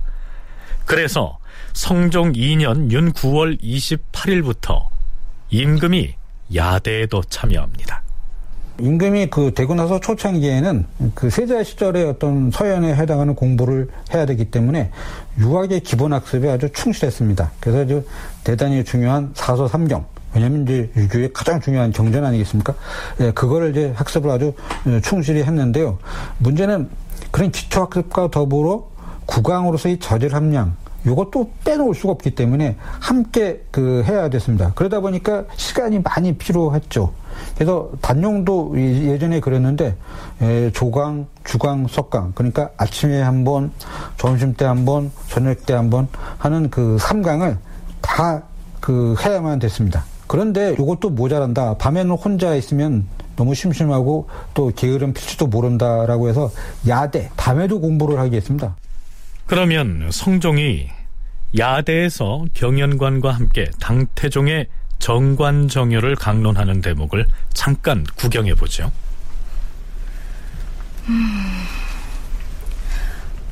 그래서 0.85 1.39
성종 1.73 2.33
2년 2.33 2.91
윤 2.91 3.13
9월 3.13 3.59
28일부터 3.61 4.87
임금이 5.49 6.13
야대에도 6.53 7.23
참여합니다. 7.23 8.02
임금이 8.79 9.29
그 9.29 9.53
되고 9.53 9.75
나서 9.75 9.99
초창기에는 9.99 10.85
그 11.13 11.29
세자 11.29 11.63
시절의 11.63 12.05
어떤 12.05 12.49
서연에 12.51 12.95
해당하는 12.95 13.35
공부를 13.35 13.89
해야 14.13 14.25
되기 14.25 14.45
때문에 14.45 14.89
유학의 15.37 15.81
기본 15.81 16.13
학습에 16.13 16.49
아주 16.49 16.71
충실했습니다. 16.71 17.51
그래서 17.59 17.81
아주 17.81 18.05
대단히 18.43 18.83
중요한 18.83 19.31
사서 19.35 19.67
삼경 19.67 20.05
왜냐하면 20.33 20.63
이제 20.63 20.91
유교의 20.97 21.31
가장 21.33 21.61
중요한 21.61 21.91
경전 21.91 22.25
아니겠습니까? 22.25 22.73
예, 23.19 23.31
그거를 23.31 23.71
이제 23.71 23.93
학습을 23.95 24.31
아주 24.31 24.53
어, 24.87 24.99
충실히 25.03 25.43
했는데요. 25.43 25.99
문제는 26.39 26.89
그런 27.31 27.51
기초 27.51 27.81
학습과 27.81 28.31
더불어 28.31 28.89
국왕으로서의 29.25 29.99
저질 29.99 30.33
함량 30.33 30.75
이것도 31.05 31.51
빼놓을 31.63 31.93
수가 31.93 32.13
없기 32.13 32.31
때문에 32.31 32.77
함께 32.99 33.63
그 33.71 34.03
해야 34.07 34.29
됐습니다. 34.29 34.71
그러다 34.73 35.01
보니까 35.01 35.45
시간이 35.55 35.99
많이 35.99 36.35
필요했죠. 36.35 37.13
그래서 37.55 37.89
단용도 38.01 38.73
예전에 38.77 39.39
그랬는데 39.39 39.95
에, 40.41 40.71
조강, 40.71 41.27
주강, 41.43 41.87
석강 41.87 42.33
그러니까 42.35 42.69
아침에 42.77 43.21
한 43.21 43.43
번, 43.43 43.71
점심 44.17 44.53
때 44.53 44.65
한 44.65 44.85
번, 44.85 45.11
저녁 45.29 45.65
때 45.65 45.73
한 45.73 45.89
번 45.89 46.07
하는 46.37 46.69
그 46.69 46.97
삼강을 46.99 47.57
다 48.01 48.43
그 48.83 49.15
해야만 49.23 49.59
됐습니다. 49.59 50.03
그런데 50.27 50.73
이것도 50.73 51.11
모자란다. 51.11 51.77
밤에는 51.77 52.11
혼자 52.15 52.53
있으면 52.53 53.07
너무 53.37 53.55
심심하고 53.55 54.27
또 54.53 54.73
게으름 54.75 55.13
필지도 55.13 55.47
모른다라고 55.47 56.27
해서 56.27 56.51
야대 56.85 57.29
밤에도 57.37 57.79
공부를 57.79 58.19
하게 58.19 58.37
했습니다. 58.37 58.75
그러면 59.45 60.09
성종이 60.11 60.89
야대에서 61.57 62.43
경연관과 62.53 63.31
함께 63.31 63.69
당태종의 63.79 64.67
정관정효를 65.03 66.15
강론하는 66.15 66.79
대목을 66.79 67.27
잠깐 67.53 68.05
구경해 68.15 68.55
보죠. 68.55 68.89
음, 71.09 71.65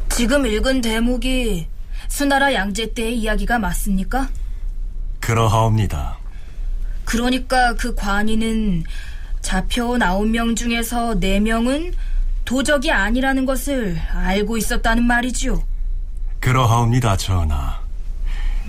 지금 0.07 0.45
읽은 0.45 0.79
대목이 0.79 1.67
수나라 2.07 2.53
양제 2.53 2.93
때의 2.93 3.17
이야기가 3.19 3.59
맞습니까? 3.59 4.29
그러하옵니다. 5.19 6.19
그러니까 7.03 7.73
그 7.73 7.95
관이는 7.95 8.85
잡혀온 9.41 10.01
아홉 10.03 10.29
명 10.29 10.55
중에서 10.55 11.19
네 11.19 11.41
명은 11.41 11.93
도적이 12.45 12.93
아니라는 12.93 13.45
것을 13.45 13.99
알고 14.13 14.55
있었다는 14.55 15.03
말이지요. 15.03 15.61
그러하옵니다, 16.39 17.17
전하. 17.17 17.80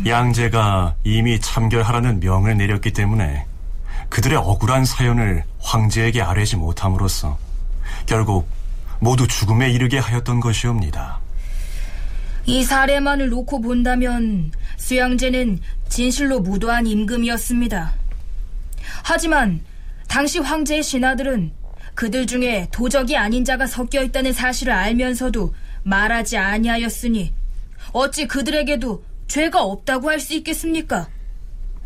양제가 0.05 0.97
이미 1.05 1.39
참결하라는 1.39 2.21
명을 2.21 2.57
내렸기 2.57 2.93
때문에 2.93 3.47
그들의 4.09 4.37
억울한 4.37 4.85
사연을 4.85 5.45
황제에게 5.61 6.21
아뢰지 6.21 6.57
못함으로써 6.57 7.39
결국 8.07 8.49
모두 8.99 9.27
죽음에 9.27 9.71
이르게 9.71 9.99
하였던 9.99 10.41
것이옵니다. 10.41 11.21
이 12.47 12.65
사례만을 12.65 13.29
놓고 13.29 13.61
본다면 13.61 14.51
수양제는 14.77 15.61
진실로 15.89 16.41
무도한 16.41 16.87
임금이었습니다. 16.87 17.93
하지만 19.05 19.61
당시 20.09 20.41
황제의 20.41 20.83
신하들은 20.83 21.53
그들 21.95 22.27
중에 22.27 22.69
도적이 22.73 23.17
아닌 23.17 23.45
자가 23.45 23.67
섞여 23.67 24.03
있다는 24.03 24.33
사실을 24.33 24.73
알면서도 24.73 25.55
말하지 25.85 26.37
아니하였으니 26.37 27.33
어찌 27.93 28.27
그들에게도 28.27 29.05
죄가 29.29 29.63
없다고 29.63 30.11
할 30.11 30.21
수 30.21 30.35
있겠습니까? 30.35 31.09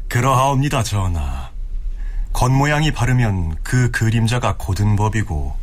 그러하옵니다, 0.08 0.82
전하. 0.82 1.50
겉모양이 2.32 2.92
바르면 2.92 3.56
그 3.62 3.90
그림자가 3.90 4.56
고든 4.58 4.94
법이고 4.96 5.56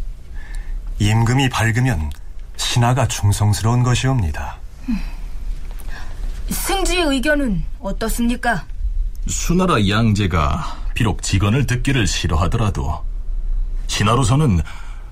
임금이 0.99 1.49
밝으면 1.49 2.11
신하가 2.57 3.07
충성스러운 3.07 3.84
것이옵니다. 3.84 4.57
승지의 6.49 7.03
의견은 7.05 7.63
어떻습니까? 7.80 8.65
수나라 9.28 9.88
양제가 9.88 10.78
비록 10.93 11.21
직언을 11.21 11.65
듣기를 11.67 12.07
싫어하더라도 12.07 13.03
신하로서는 13.88 14.61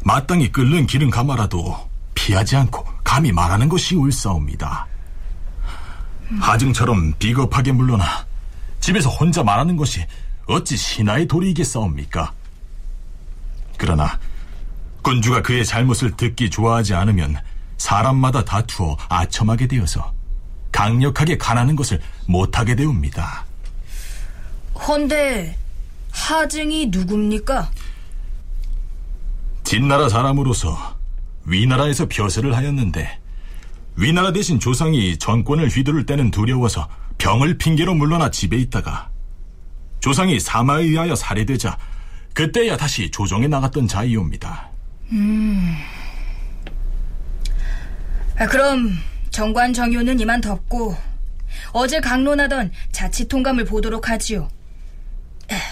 마땅히 0.03 0.51
끓는 0.51 0.87
기름 0.87 1.09
가마라도 1.09 1.77
피하지 2.15 2.55
않고 2.57 2.83
감히 3.03 3.31
말하는 3.31 3.69
것이 3.69 3.95
옳사옵니다. 3.95 4.87
하증처럼 6.39 7.13
비겁하게 7.19 7.71
물러나 7.71 8.25
집에서 8.79 9.09
혼자 9.09 9.43
말하는 9.43 9.77
것이 9.77 10.05
어찌 10.47 10.77
신하의 10.77 11.27
도리이겠사옵니까? 11.27 12.33
그러나 13.77 14.19
군주가 15.01 15.41
그의 15.41 15.65
잘못을 15.65 16.11
듣기 16.15 16.49
좋아하지 16.49 16.93
않으면 16.93 17.37
사람마다 17.77 18.45
다투어 18.45 18.97
아첨하게 19.09 19.67
되어서 19.67 20.13
강력하게 20.71 21.37
가하는 21.37 21.75
것을 21.75 21.99
못하게 22.27 22.75
되옵니다. 22.75 23.45
헌데 24.75 25.57
하증이 26.11 26.87
누굽니까? 26.87 27.71
진나라 29.63 30.09
사람으로서 30.09 30.95
위나라에서 31.45 32.07
벼슬을 32.07 32.55
하였는데 32.55 33.20
위나라 34.01 34.33
대신 34.33 34.59
조상이 34.59 35.15
정권을 35.19 35.67
휘두를 35.69 36.07
때는 36.07 36.31
두려워서 36.31 36.89
병을 37.19 37.59
핑계로 37.59 37.93
물러나 37.93 38.31
집에 38.31 38.57
있다가 38.57 39.11
조상이 39.99 40.39
사마에 40.39 40.85
의하여 40.85 41.13
살해되자 41.13 41.77
그때야 42.33 42.77
다시 42.77 43.11
조정에 43.11 43.47
나갔던 43.47 43.87
자이옵니다. 43.87 44.69
음. 45.11 45.77
아, 48.39 48.47
그럼 48.47 48.97
정관 49.29 49.71
정효는 49.71 50.19
이만 50.19 50.41
덮고 50.41 50.97
어제 51.71 51.99
강론하던 51.99 52.71
자치 52.91 53.27
통감을 53.27 53.65
보도록 53.65 54.09
하지요. 54.09 54.49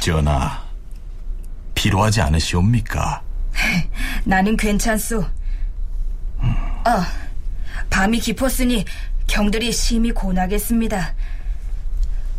전하, 0.01 0.61
필요하지 1.73 2.21
않으시옵니까? 2.21 3.23
나는 4.23 4.55
괜찮소. 4.55 5.25
아, 6.85 7.28
밤이 7.89 8.19
깊었으니 8.19 8.85
경들이 9.27 9.71
심히 9.71 10.11
고나겠습니다. 10.11 11.13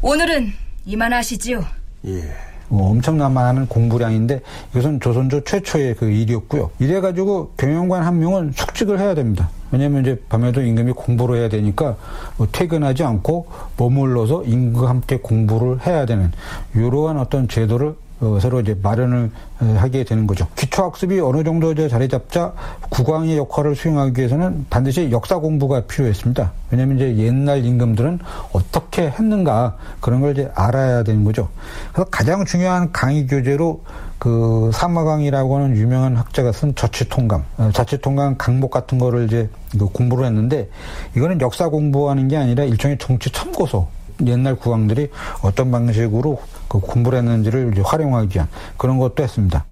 오늘은 0.03 0.53
이만하시지요. 0.87 1.65
예. 2.07 2.51
뭐 2.69 2.89
엄청난 2.91 3.35
많은 3.35 3.67
공부량인데 3.67 4.41
이것은 4.71 5.01
조선조 5.01 5.43
최초의 5.43 5.97
그 5.97 6.09
일이었고요. 6.09 6.71
이래가지고 6.79 7.55
경영관 7.57 8.05
한 8.05 8.21
명은 8.21 8.53
숙직을 8.55 9.01
해야 9.01 9.15
됩니다. 9.15 9.51
왜냐면 9.73 10.03
이제 10.03 10.21
밤에도 10.29 10.63
임금이 10.63 10.93
공부를 10.93 11.39
해야 11.39 11.49
되니까 11.49 11.97
뭐 12.37 12.47
퇴근하지 12.51 13.03
않고 13.03 13.49
머물러서 13.77 14.45
임금과 14.45 14.89
함께 14.89 15.19
공부를 15.19 15.85
해야 15.85 16.07
되는 16.07 16.33
이러한 16.75 17.19
어떤 17.19 17.49
제도를 17.49 17.95
어, 18.21 18.39
서로 18.41 18.61
이제 18.61 18.77
마련을 18.83 19.31
어, 19.61 19.75
하게 19.79 20.05
되는 20.05 20.27
거죠. 20.27 20.47
기초학습이 20.57 21.21
어느 21.21 21.43
정도 21.43 21.73
이제 21.73 21.89
자리 21.89 22.09
잡자 22.09 22.53
국왕의 22.91 23.39
역할을 23.39 23.75
수행하기 23.75 24.19
위해서는 24.19 24.67
반드시 24.69 25.11
역사 25.11 25.39
공부가 25.39 25.81
필요했습니다. 25.81 26.53
왜냐하면 26.71 26.97
이제 26.97 27.17
옛날 27.17 27.65
임금들은 27.65 28.21
어떻게 28.53 29.11
했는가 29.11 29.77
그런 30.01 30.21
걸 30.21 30.33
이제 30.33 30.51
알아야 30.55 31.03
되는 31.03 31.25
거죠. 31.25 31.49
그래서 31.93 32.09
가장 32.11 32.45
중요한 32.45 32.93
강의 32.93 33.27
교재로 33.27 33.83
그 34.19 34.71
사마강이라고 34.75 35.57
하는 35.57 35.77
유명한 35.77 36.15
학자가 36.15 36.53
쓴 36.53 36.75
자치통감, 36.75 37.43
어, 37.57 37.71
자치통감 37.73 38.37
강목 38.37 38.71
같은 38.71 38.99
거를 38.99 39.25
이제 39.25 39.49
그 39.73 39.87
공부를 39.87 40.27
했는데 40.27 40.69
이거는 41.17 41.41
역사 41.41 41.69
공부하는 41.69 42.29
게 42.29 42.37
아니라 42.37 42.65
일종의 42.65 42.99
정치 42.99 43.31
참고서. 43.31 43.89
옛날 44.27 44.55
국왕들이 44.57 45.09
어떤 45.43 45.71
방식으로 45.71 46.43
그 46.69 46.81
공부를 46.81 47.19
했는지를 47.19 47.75
활용하기 47.85 48.37
위한 48.37 48.49
그런 48.77 48.99
것도 48.99 49.23
했습니다. 49.23 49.65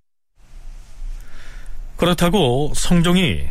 그렇다고 1.97 2.73
성종이 2.75 3.45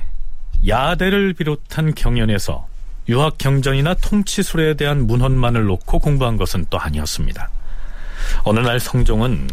야대를 0.65 1.33
비롯한 1.33 1.93
경연에서 1.93 2.67
유학 3.09 3.37
경전이나 3.37 3.93
통치 3.95 4.43
수레에 4.43 4.73
대한 4.75 5.07
문헌만을 5.07 5.65
놓고 5.65 5.99
공부한 5.99 6.37
것은 6.37 6.65
또 6.69 6.79
아니었습니다. 6.79 7.49
어느 8.43 8.59
날 8.59 8.79
성종은 8.79 9.49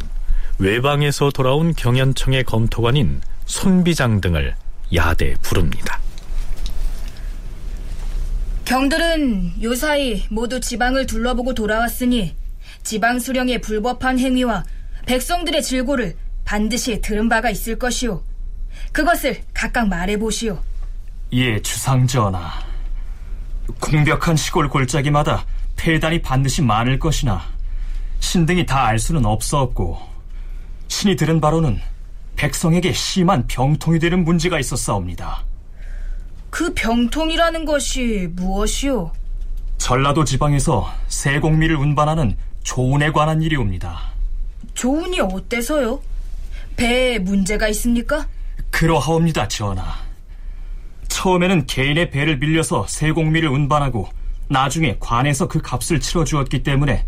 외방에서 0.59 1.31
돌아온 1.31 1.75
경연청의 1.75 2.45
검토관인 2.45 3.21
손비장 3.47 4.21
등을 4.21 4.55
야대에 4.93 5.35
부릅니다. 5.43 6.01
경들은 8.65 9.63
요사이 9.63 10.25
모두 10.31 10.59
지방을 10.61 11.07
둘러보고 11.07 11.55
돌아왔으니 11.55 12.35
지방 12.83 13.19
수령의 13.19 13.61
불법한 13.61 14.19
행위와 14.19 14.65
백성들의 15.07 15.63
질고를 15.63 16.17
반드시 16.45 17.01
들은 17.01 17.29
바가 17.29 17.51
있을 17.51 17.79
것이오. 17.79 18.23
그것을 18.93 19.43
각각 19.53 19.89
말해보시오. 19.89 20.59
예, 21.33 21.61
주상전하. 21.61 22.51
공벽한 23.81 24.37
시골 24.37 24.69
골짜기마다 24.69 25.45
폐단이 25.77 26.23
반드시 26.23 26.63
많을 26.63 26.99
것이나 26.99 27.43
신등이 28.21 28.65
다 28.67 28.87
알 28.87 28.99
수는 28.99 29.25
없사옵고 29.27 29.99
신이 30.89 31.17
들은 31.17 31.41
바로는 31.41 31.81
백성에게 32.37 32.93
심한 32.93 33.47
병통이 33.47 33.99
되는 33.99 34.25
문제가 34.25 34.59
있었사옵니다. 34.59 35.45
그 36.55 36.73
병통이라는 36.73 37.65
것이 37.65 38.29
무엇이오? 38.31 39.11
전라도 39.77 40.23
지방에서 40.23 40.89
세공미를 41.09 41.75
운반하는 41.75 42.37
조운에 42.63 43.11
관한 43.11 43.43
일이옵니다. 43.43 43.99
조운이 44.73 45.19
어때서요? 45.19 46.01
배에 46.77 47.19
문제가 47.19 47.67
있습니까? 47.71 48.29
그러하옵니다, 48.71 49.49
전하. 49.49 49.97
처음에는 51.09 51.67
개인의 51.67 52.11
배를 52.11 52.39
빌려서 52.39 52.87
세공미를 52.87 53.49
운반하고 53.49 54.09
나중에 54.47 54.97
관에서 55.01 55.49
그 55.49 55.61
값을 55.61 55.99
치러주었기 55.99 56.63
때문에 56.63 57.05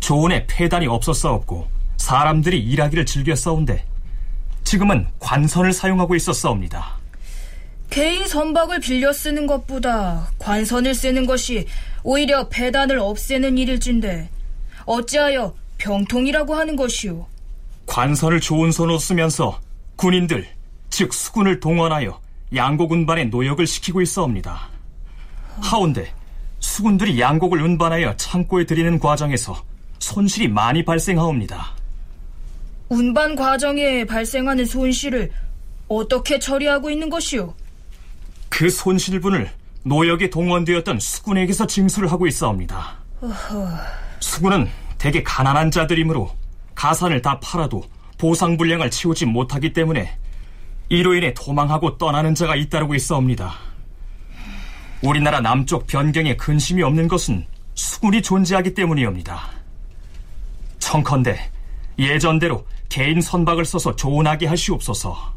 조운에 0.00 0.46
폐단이 0.46 0.86
없었사옵고 0.86 1.66
사람들이 1.96 2.60
일하기를 2.60 3.06
즐겼사온데 3.06 3.86
지금은 4.64 5.08
관선을 5.18 5.72
사용하고 5.72 6.14
있었사옵니다. 6.14 7.00
개인 7.92 8.26
선박을 8.26 8.80
빌려 8.80 9.12
쓰는 9.12 9.46
것보다 9.46 10.30
관선을 10.38 10.94
쓰는 10.94 11.26
것이 11.26 11.66
오히려 12.02 12.48
배단을 12.48 12.98
없애는 12.98 13.58
일일진데 13.58 14.30
어찌하여 14.86 15.54
병통이라고 15.76 16.54
하는 16.54 16.74
것이오? 16.74 17.26
관선을 17.84 18.40
좋은 18.40 18.72
선으로 18.72 18.98
쓰면서 18.98 19.60
군인들, 19.96 20.48
즉 20.88 21.12
수군을 21.12 21.60
동원하여 21.60 22.18
양곡 22.54 22.92
운반에 22.92 23.26
노역을 23.26 23.66
시키고 23.66 24.00
있어옵니다. 24.00 24.70
하온데 25.60 26.14
수군들이 26.60 27.20
양곡을 27.20 27.60
운반하여 27.60 28.16
창고에 28.16 28.64
들이는 28.64 29.00
과정에서 29.00 29.62
손실이 29.98 30.48
많이 30.48 30.82
발생하옵니다. 30.82 31.74
운반 32.88 33.36
과정에 33.36 34.06
발생하는 34.06 34.64
손실을 34.64 35.30
어떻게 35.88 36.38
처리하고 36.38 36.88
있는 36.88 37.10
것이오? 37.10 37.54
그 38.52 38.68
손실분을 38.68 39.50
노역에 39.84 40.28
동원되었던 40.28 41.00
수군에게서 41.00 41.66
징수를 41.66 42.12
하고 42.12 42.26
있어옵니다. 42.26 42.98
수군은 44.20 44.68
대개 44.98 45.22
가난한 45.22 45.70
자들이므로 45.70 46.30
가산을 46.74 47.22
다 47.22 47.40
팔아도 47.40 47.82
보상 48.18 48.58
불량을 48.58 48.90
치우지 48.90 49.24
못하기 49.24 49.72
때문에 49.72 50.18
이로 50.90 51.14
인해 51.14 51.32
도망하고 51.32 51.96
떠나는 51.96 52.34
자가 52.34 52.54
잇따르고 52.54 52.94
있어옵니다. 52.94 53.54
우리나라 55.02 55.40
남쪽 55.40 55.86
변경에 55.86 56.36
근심이 56.36 56.82
없는 56.82 57.08
것은 57.08 57.46
수군이 57.74 58.20
존재하기 58.20 58.74
때문이옵니다. 58.74 59.48
청컨대 60.78 61.50
예전대로 61.98 62.66
개인 62.90 63.22
선박을 63.22 63.64
써서 63.64 63.96
조은하게 63.96 64.46
하시옵소서. 64.46 65.32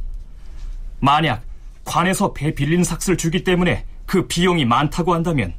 만약 0.99 1.41
관에서 1.86 2.34
배 2.34 2.54
빌린 2.54 2.84
삭슬 2.84 3.16
주기 3.16 3.44
때문에 3.44 3.86
그 4.06 4.28
비용이 4.28 4.66
많다고 4.66 5.14
한다면 5.14 5.54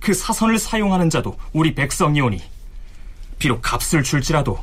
그 0.00 0.12
사선을 0.12 0.58
사용하는 0.58 1.08
자도 1.08 1.36
우리 1.52 1.74
백성이오니 1.74 2.42
비록 3.38 3.62
값을 3.62 4.02
줄지라도 4.02 4.58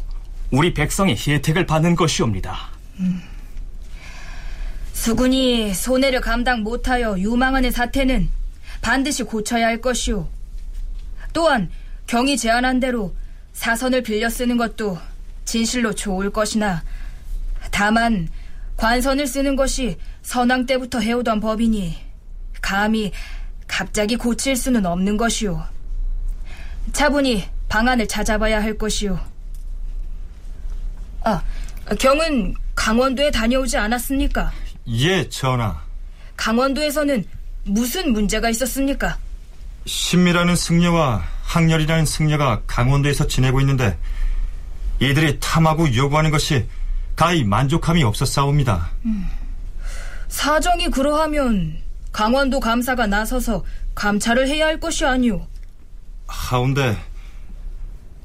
우리 0.52 0.74
백성이 0.74 1.16
혜택을 1.16 1.66
받는 1.66 1.96
것이옵니다. 1.96 2.70
음. 3.00 3.22
수군이 4.94 5.74
손해를 5.74 6.22
감당 6.22 6.64
못하여 6.64 7.18
유망하는 7.18 7.72
사태는 7.72 8.30
반드시 8.82 9.24
고쳐야 9.24 9.68
할 9.68 9.80
것이오. 9.80 10.28
또한 11.34 11.70
경이 12.08 12.38
제안한 12.38 12.80
대로 12.80 13.16
사선을 13.54 14.04
빌려 14.04 14.30
쓰는 14.30 14.58
것도 14.58 14.98
진실로 15.46 15.94
좋을 15.94 16.32
것이나 16.32 16.84
다만 17.72 18.28
관선을 18.78 19.28
쓰는 19.28 19.56
것이 19.56 19.98
선왕 20.28 20.66
때부터 20.66 21.00
해오던 21.00 21.40
법이니 21.40 21.98
감히 22.62 23.14
갑자기 23.66 24.18
고칠 24.18 24.58
수는 24.58 24.86
없는 24.86 25.16
것이오. 25.16 25.64
차분히 26.92 27.46
방안을 27.70 28.10
찾아봐야 28.10 28.62
할 28.62 28.78
것이오. 28.78 29.18
아, 31.24 31.42
경은 31.98 32.56
강원도에 32.76 33.32
다녀오지 33.32 33.78
않았습니까? 33.78 34.52
예, 34.90 35.30
전하. 35.30 35.82
강원도에서는 36.36 37.24
무슨 37.64 38.12
문제가 38.12 38.50
있었습니까? 38.50 39.18
신미라는 39.86 40.58
승려와 40.58 41.24
항렬이라는 41.44 42.06
승려가 42.06 42.64
강원도에서 42.68 43.28
지내고 43.28 43.62
있는데 43.62 43.98
이들이 45.00 45.40
탐하고 45.40 45.96
요구하는 45.96 46.32
것이 46.32 46.68
가히 47.16 47.46
만족함이 47.46 48.04
없었사옵니다. 48.04 48.90
음. 49.06 49.37
사정이 50.30 50.90
그러하면 50.92 51.82
강원도 52.12 52.60
감사가 52.60 53.08
나서서 53.08 53.64
감찰을 53.96 54.48
해야 54.48 54.68
할 54.68 54.80
것이 54.80 55.06
아니오. 55.06 55.48
하운데 56.28 56.98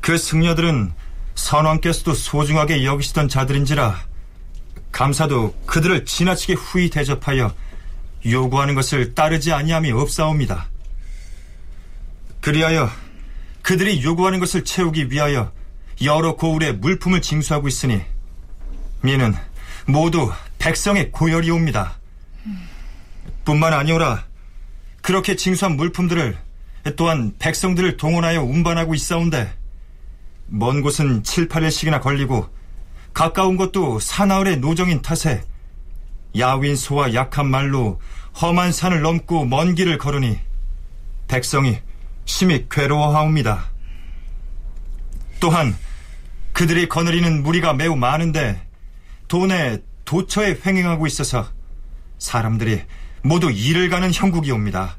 그 0.01 0.19
승려들은 0.19 0.93
선왕께서도 1.35 2.15
소중하게 2.15 2.85
여기시던 2.85 3.29
자들인지라 3.29 3.97
감사도 4.91 5.55
그들을 5.67 6.05
지나치게 6.05 6.55
후히 6.55 6.91
대접하여 6.91 7.55
요구하는 8.27 8.75
것을 8.75 9.15
따르지 9.15 9.53
아니함이 9.53 9.91
없사옵니다. 9.93 10.69
그리하여 12.41 12.91
그들이 13.63 14.03
요구하는 14.03 14.41
것을 14.41 14.65
채우기 14.65 15.11
위하여 15.11 15.53
여러 16.03 16.35
고을에 16.37 16.73
물품을 16.73 17.23
징수하고 17.23 17.69
있으니 17.69 18.03
미는 19.03 19.35
모두 19.87 20.31
백성의 20.63 21.11
고열이 21.11 21.51
옵니다. 21.51 21.99
뿐만 23.45 23.73
아니오라 23.73 24.25
그렇게 25.01 25.35
징수한 25.35 25.77
물품들을 25.77 26.39
또한 26.97 27.35
백성들을 27.41 27.97
동원하여 27.97 28.45
운반하고 28.45 28.95
있사온데 28.95 29.53
먼 30.47 30.81
곳은 30.81 31.25
7, 31.25 31.49
8일씩이나 31.49 32.01
걸리고 32.01 32.49
가까운 33.13 33.57
곳도 33.57 33.99
사나흘의 33.99 34.59
노정인 34.59 35.03
탓에 35.03 35.43
야윈 36.39 36.77
소와 36.77 37.13
약한 37.13 37.51
말로 37.51 38.01
험한 38.41 38.71
산을 38.71 39.03
넘고 39.03 39.45
먼 39.47 39.75
길을 39.75 39.99
걸으니 39.99 40.39
백성이 41.27 41.81
심히 42.25 42.67
괴로워하옵니다. 42.71 43.69
또한 45.41 45.77
그들이 46.53 46.89
거느리는 46.89 47.43
무리가 47.43 47.75
매우 47.75 47.97
많은데 47.97 48.65
돈에 49.27 49.83
도처에 50.05 50.59
횡행하고 50.65 51.07
있어서 51.07 51.49
사람들이 52.19 52.83
모두 53.23 53.51
일을 53.51 53.89
가는 53.89 54.13
형국이 54.13 54.51
옵니다. 54.51 54.97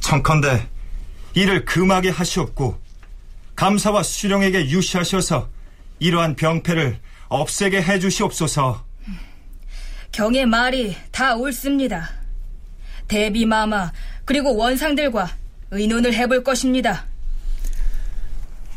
청컨대 0.00 0.68
이를 1.34 1.64
금하게 1.64 2.10
하시옵고 2.10 2.80
감사와 3.54 4.02
수령에게 4.02 4.68
유시하셔서 4.70 5.48
이러한 5.98 6.36
병폐를 6.36 6.98
없애게 7.28 7.82
해주시옵소서. 7.82 8.84
경의 10.12 10.46
말이 10.46 10.96
다 11.10 11.34
옳습니다. 11.36 12.10
대비 13.08 13.46
마마 13.46 13.92
그리고 14.24 14.56
원상들과 14.56 15.30
의논을 15.70 16.14
해볼 16.14 16.44
것입니다. 16.44 17.04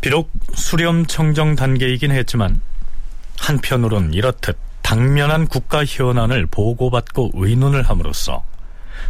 비록 0.01 0.32
수렴 0.55 1.05
청정 1.05 1.55
단계이긴 1.55 2.11
했지만 2.11 2.61
한편으론 3.39 4.13
이렇듯 4.13 4.57
당면한 4.81 5.47
국가 5.47 5.85
현안을 5.85 6.47
보고받고 6.47 7.31
의논을 7.33 7.83
함으로써 7.83 8.43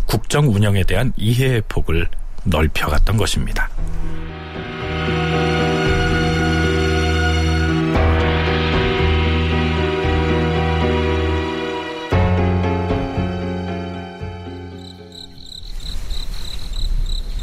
국정 0.06 0.48
운영에 0.48 0.84
대한 0.84 1.14
이해의 1.18 1.64
폭을 1.68 2.08
넓혀갔던 2.44 3.18
것입니다. 3.18 3.70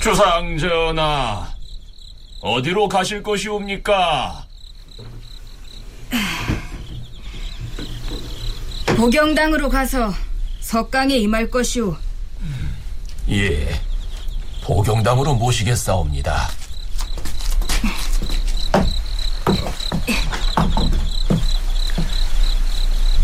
주상전하, 0.01 1.49
어디로 2.41 2.89
가실 2.89 3.25
것이옵니까? 3.25 4.46
보경당으로 8.97 9.69
가서 9.69 10.13
석강에 10.61 11.17
임할 11.17 11.51
것이오. 11.51 11.95
예, 13.31 13.69
보경당으로 14.65 15.35
모시겠사옵니다. 15.35 16.49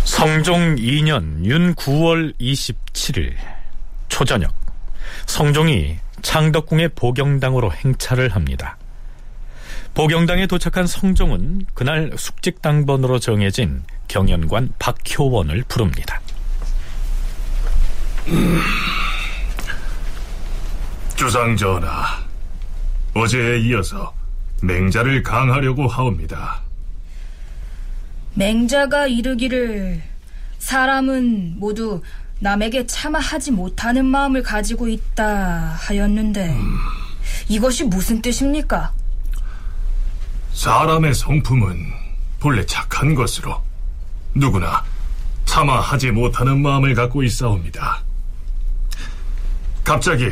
성종 0.04 0.76
2년 0.76 1.44
윤 1.46 1.74
9월 1.74 2.38
27일 2.38 3.34
초저녁 4.08 4.54
성종이 5.26 5.96
창덕궁의 6.20 6.90
보경당으로 6.90 7.72
행차를 7.72 8.28
합니다. 8.28 8.76
보경당에 9.94 10.46
도착한 10.46 10.86
성종은 10.86 11.66
그날 11.74 12.12
숙직당번으로 12.16 13.18
정해진 13.18 13.82
경연관 14.12 14.68
박효원을 14.78 15.64
부릅니다. 15.68 16.20
음, 18.26 18.60
주상 21.16 21.56
전하, 21.56 22.18
어제에 23.14 23.60
이어서 23.60 24.12
맹자를 24.60 25.22
강하려고 25.22 25.88
하옵니다. 25.88 26.60
맹자가 28.34 29.06
이르기를 29.06 30.02
사람은 30.58 31.58
모두 31.58 32.02
남에게 32.40 32.86
차마 32.86 33.18
하지 33.18 33.50
못하는 33.50 34.04
마음을 34.04 34.42
가지고 34.42 34.88
있다 34.88 35.74
하였는데 35.80 36.50
음. 36.50 36.76
이것이 37.48 37.84
무슨 37.84 38.20
뜻입니까? 38.20 38.92
사람의 40.52 41.14
성품은 41.14 41.92
본래 42.40 42.66
착한 42.66 43.14
것으로 43.14 43.71
누구나 44.34 44.84
차마 45.44 45.80
하지 45.80 46.10
못하는 46.10 46.62
마음을 46.62 46.94
갖고 46.94 47.22
있사옵니다. 47.22 48.02
갑자기 49.84 50.30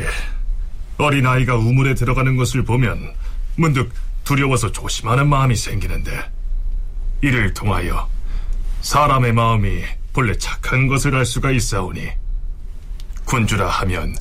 어린아이가 0.97 1.55
우물에 1.55 1.93
들어가는 1.95 2.37
것을 2.37 2.63
보면 2.63 3.13
문득 3.55 3.93
두려워서 4.23 4.71
조심하는 4.71 5.27
마음이 5.27 5.55
생기는데 5.55 6.11
이를 7.21 7.53
통하여 7.53 8.09
사람의 8.81 9.33
마음이 9.33 9.83
본래 10.13 10.35
착한 10.37 10.87
것을 10.87 11.15
알 11.15 11.25
수가 11.25 11.51
있사오니 11.51 12.09
군주라 13.25 13.67
하면 13.67 14.15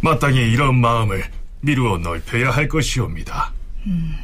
마땅히 0.00 0.38
이런 0.38 0.80
마음을 0.80 1.24
미루어 1.60 1.98
넓혀야 1.98 2.50
할 2.50 2.68
것이옵니다. 2.68 3.52
음. 3.86 4.16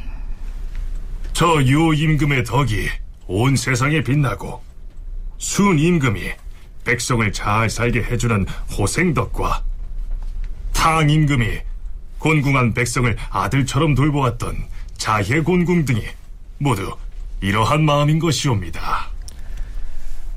저 1.33 1.61
유임금의 1.61 2.43
덕이 2.43 2.89
온 3.27 3.55
세상에 3.55 4.01
빛나고 4.01 4.66
순임금이 5.37 6.31
백성을 6.83 7.31
잘 7.31 7.69
살게 7.69 8.03
해주는 8.03 8.45
호생덕과 8.77 9.63
탕임금이 10.73 11.59
곤궁한 12.19 12.73
백성을 12.73 13.15
아들처럼 13.29 13.93
돌보았던 13.93 14.55
자혜곤궁 14.97 15.85
등이 15.85 16.01
모두 16.57 16.95
이러한 17.41 17.83
마음인 17.83 18.19
것이옵니다. 18.19 19.09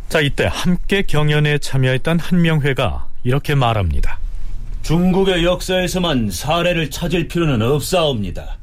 자, 0.08 0.20
이때 0.20 0.48
함께 0.50 1.02
경연에 1.02 1.58
참여했던 1.58 2.18
한명회가 2.18 3.06
이렇게 3.22 3.54
말합니다. 3.54 4.18
중국의 4.82 5.44
역사에서만 5.44 6.30
사례를 6.30 6.90
찾을 6.90 7.28
필요는 7.28 7.62
없사옵니다. 7.62 8.58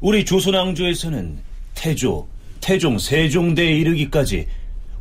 우리 0.00 0.24
조선왕조에서는 0.24 1.38
태조, 1.74 2.28
태종, 2.60 2.98
세종대에 2.98 3.72
이르기까지 3.72 4.48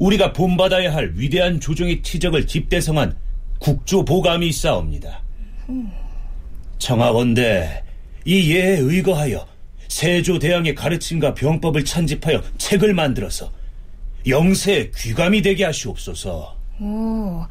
우리가 0.01 0.33
본받아야 0.33 0.95
할 0.95 1.11
위대한 1.15 1.59
조정의 1.59 2.01
티적을 2.01 2.47
집대성한 2.47 3.15
국조보감이 3.59 4.47
있사옵니다. 4.47 5.21
청하건대 6.79 7.83
이 8.25 8.51
예에 8.51 8.77
의거하여 8.79 9.47
세조대왕의 9.87 10.73
가르침과 10.73 11.35
병법을 11.35 11.85
찬집하여 11.85 12.41
책을 12.57 12.95
만들어서 12.95 13.51
영세 14.27 14.91
귀감이 14.95 15.43
되게 15.43 15.65
하시옵소서. 15.65 16.57
오, 16.79 17.45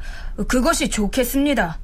그것이 0.49 0.89
좋겠습니다. 0.89 1.79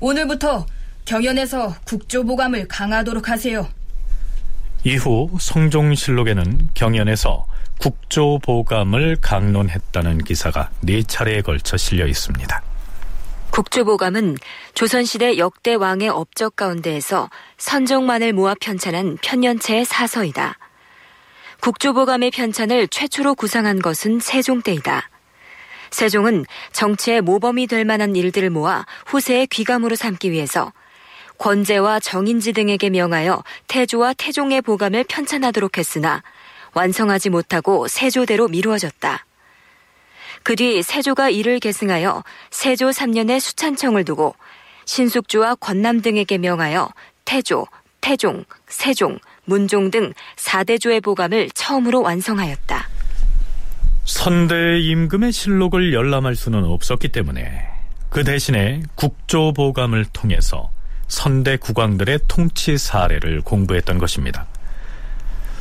오늘부터 0.00 0.66
경연에서 1.04 1.76
국조보감을 1.84 2.66
강하도록 2.66 3.28
하세요. 3.28 3.68
이후 4.82 5.30
성종실록에는 5.38 6.70
경연에서 6.74 7.46
국조보감을 7.78 9.16
강론했다는 9.20 10.18
기사가 10.24 10.70
네 10.80 11.02
차례에 11.02 11.42
걸쳐 11.42 11.76
실려 11.76 12.06
있습니다. 12.06 12.62
국조보감은 13.50 14.38
조선시대 14.74 15.36
역대 15.36 15.74
왕의 15.74 16.08
업적 16.08 16.56
가운데에서 16.56 17.28
선종만을 17.58 18.32
모아 18.32 18.54
편찬한 18.58 19.18
편년체의 19.20 19.84
사서이다. 19.84 20.56
국조보감의 21.60 22.30
편찬을 22.30 22.88
최초로 22.88 23.34
구상한 23.34 23.78
것은 23.80 24.20
세종 24.20 24.62
때이다. 24.62 25.08
세종은 25.90 26.46
정치의 26.72 27.20
모범이 27.20 27.66
될 27.66 27.84
만한 27.84 28.16
일들을 28.16 28.48
모아 28.48 28.86
후세의 29.06 29.48
귀감으로 29.48 29.94
삼기 29.96 30.30
위해서 30.30 30.72
권제와 31.36 32.00
정인지 32.00 32.52
등에게 32.52 32.88
명하여 32.88 33.44
태조와 33.68 34.14
태종의 34.14 34.62
보감을 34.62 35.04
편찬하도록 35.04 35.76
했으나 35.76 36.22
완성하지 36.74 37.30
못하고 37.30 37.88
세조대로 37.88 38.48
미루어졌다. 38.48 39.26
그 40.42 40.56
뒤 40.56 40.82
세조가 40.82 41.30
이를 41.30 41.60
계승하여 41.60 42.24
세조 42.50 42.90
3년에 42.90 43.38
수찬청을 43.38 44.04
두고 44.04 44.34
신숙주와 44.86 45.54
권남 45.56 46.00
등에게 46.02 46.38
명하여 46.38 46.90
태조, 47.24 47.66
태종, 48.00 48.44
세종, 48.66 49.18
문종 49.44 49.90
등 49.90 50.12
4대조의 50.36 51.02
보감을 51.02 51.50
처음으로 51.54 52.02
완성하였다. 52.02 52.88
선대 54.04 54.80
임금의 54.80 55.32
실록을 55.32 55.94
열람할 55.94 56.34
수는 56.34 56.64
없었기 56.64 57.08
때문에 57.08 57.68
그 58.10 58.24
대신에 58.24 58.82
국조보감을 58.96 60.06
통해서 60.12 60.70
선대 61.06 61.56
국왕들의 61.56 62.20
통치 62.26 62.76
사례를 62.76 63.42
공부했던 63.42 63.98
것입니다. 63.98 64.46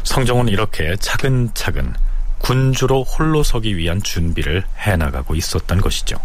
성종은 0.04 0.47
이렇게 0.47 0.95
차근차근 0.97 1.93
군주로 2.39 3.04
홀로 3.04 3.43
서기 3.43 3.78
위한 3.78 4.02
준비를 4.02 4.64
해나가고 4.78 5.36
있었던 5.36 5.80
것이죠. 5.80 6.18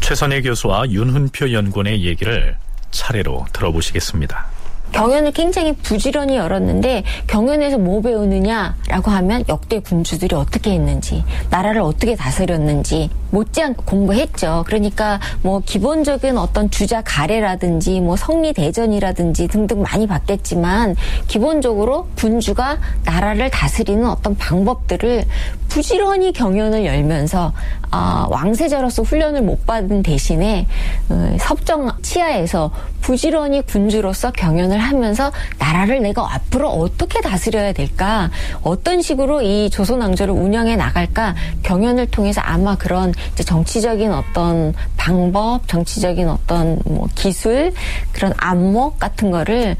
최선혜 0.00 0.42
교수와 0.42 0.88
윤훈표 0.88 1.52
연구원의 1.52 2.04
얘기를 2.04 2.56
차례로 2.90 3.46
들어보시겠습니다. 3.52 4.46
경연을 4.92 5.32
굉장히 5.32 5.74
부지런히 5.74 6.36
열었는데 6.36 7.02
경연에서 7.26 7.76
뭐 7.76 8.00
배우느냐라고 8.00 9.10
하면 9.10 9.44
역대 9.48 9.80
군주들이 9.80 10.34
어떻게 10.34 10.70
했는지 10.70 11.24
나라를 11.50 11.80
어떻게 11.80 12.14
다스렸는지 12.14 13.10
못지않게 13.30 13.82
공부했죠. 13.84 14.64
그러니까 14.66 15.20
뭐 15.42 15.60
기본적인 15.64 16.38
어떤 16.38 16.70
주자 16.70 17.02
가래라든지 17.02 18.00
뭐 18.00 18.16
성리 18.16 18.52
대전이라든지 18.52 19.48
등등 19.48 19.82
많이 19.82 20.06
봤겠지만 20.06 20.96
기본적으로 21.28 22.08
군주가 22.16 22.78
나라를 23.04 23.50
다스리는 23.50 24.06
어떤 24.08 24.36
방법들을 24.36 25.24
부지런히 25.68 26.32
경연을 26.32 26.84
열면서 26.86 27.52
아, 27.90 28.26
왕세자로서 28.30 29.02
훈련을 29.02 29.42
못 29.42 29.66
받은 29.66 30.02
대신에 30.02 30.66
어, 31.08 31.36
섭정 31.38 31.90
치하에서 32.02 32.70
부지런히 33.00 33.62
군주로서 33.62 34.32
경연을 34.32 34.78
하면서 34.78 35.30
나라를 35.58 36.02
내가 36.02 36.34
앞으로 36.34 36.68
어떻게 36.68 37.20
다스려야 37.20 37.72
될까 37.72 38.30
어떤 38.62 39.00
식으로 39.00 39.42
이 39.42 39.70
조선 39.70 40.00
왕조를 40.00 40.34
운영해 40.34 40.76
나갈까 40.76 41.36
경연을 41.62 42.10
통해서 42.10 42.40
아마 42.40 42.76
그런 42.76 43.12
정치적인 43.34 44.12
어떤 44.12 44.74
방법 44.96 45.66
정치적인 45.68 46.28
어떤 46.28 46.78
뭐 46.84 47.08
기술 47.14 47.72
그런 48.12 48.32
안목 48.36 48.98
같은 48.98 49.30
거를 49.30 49.76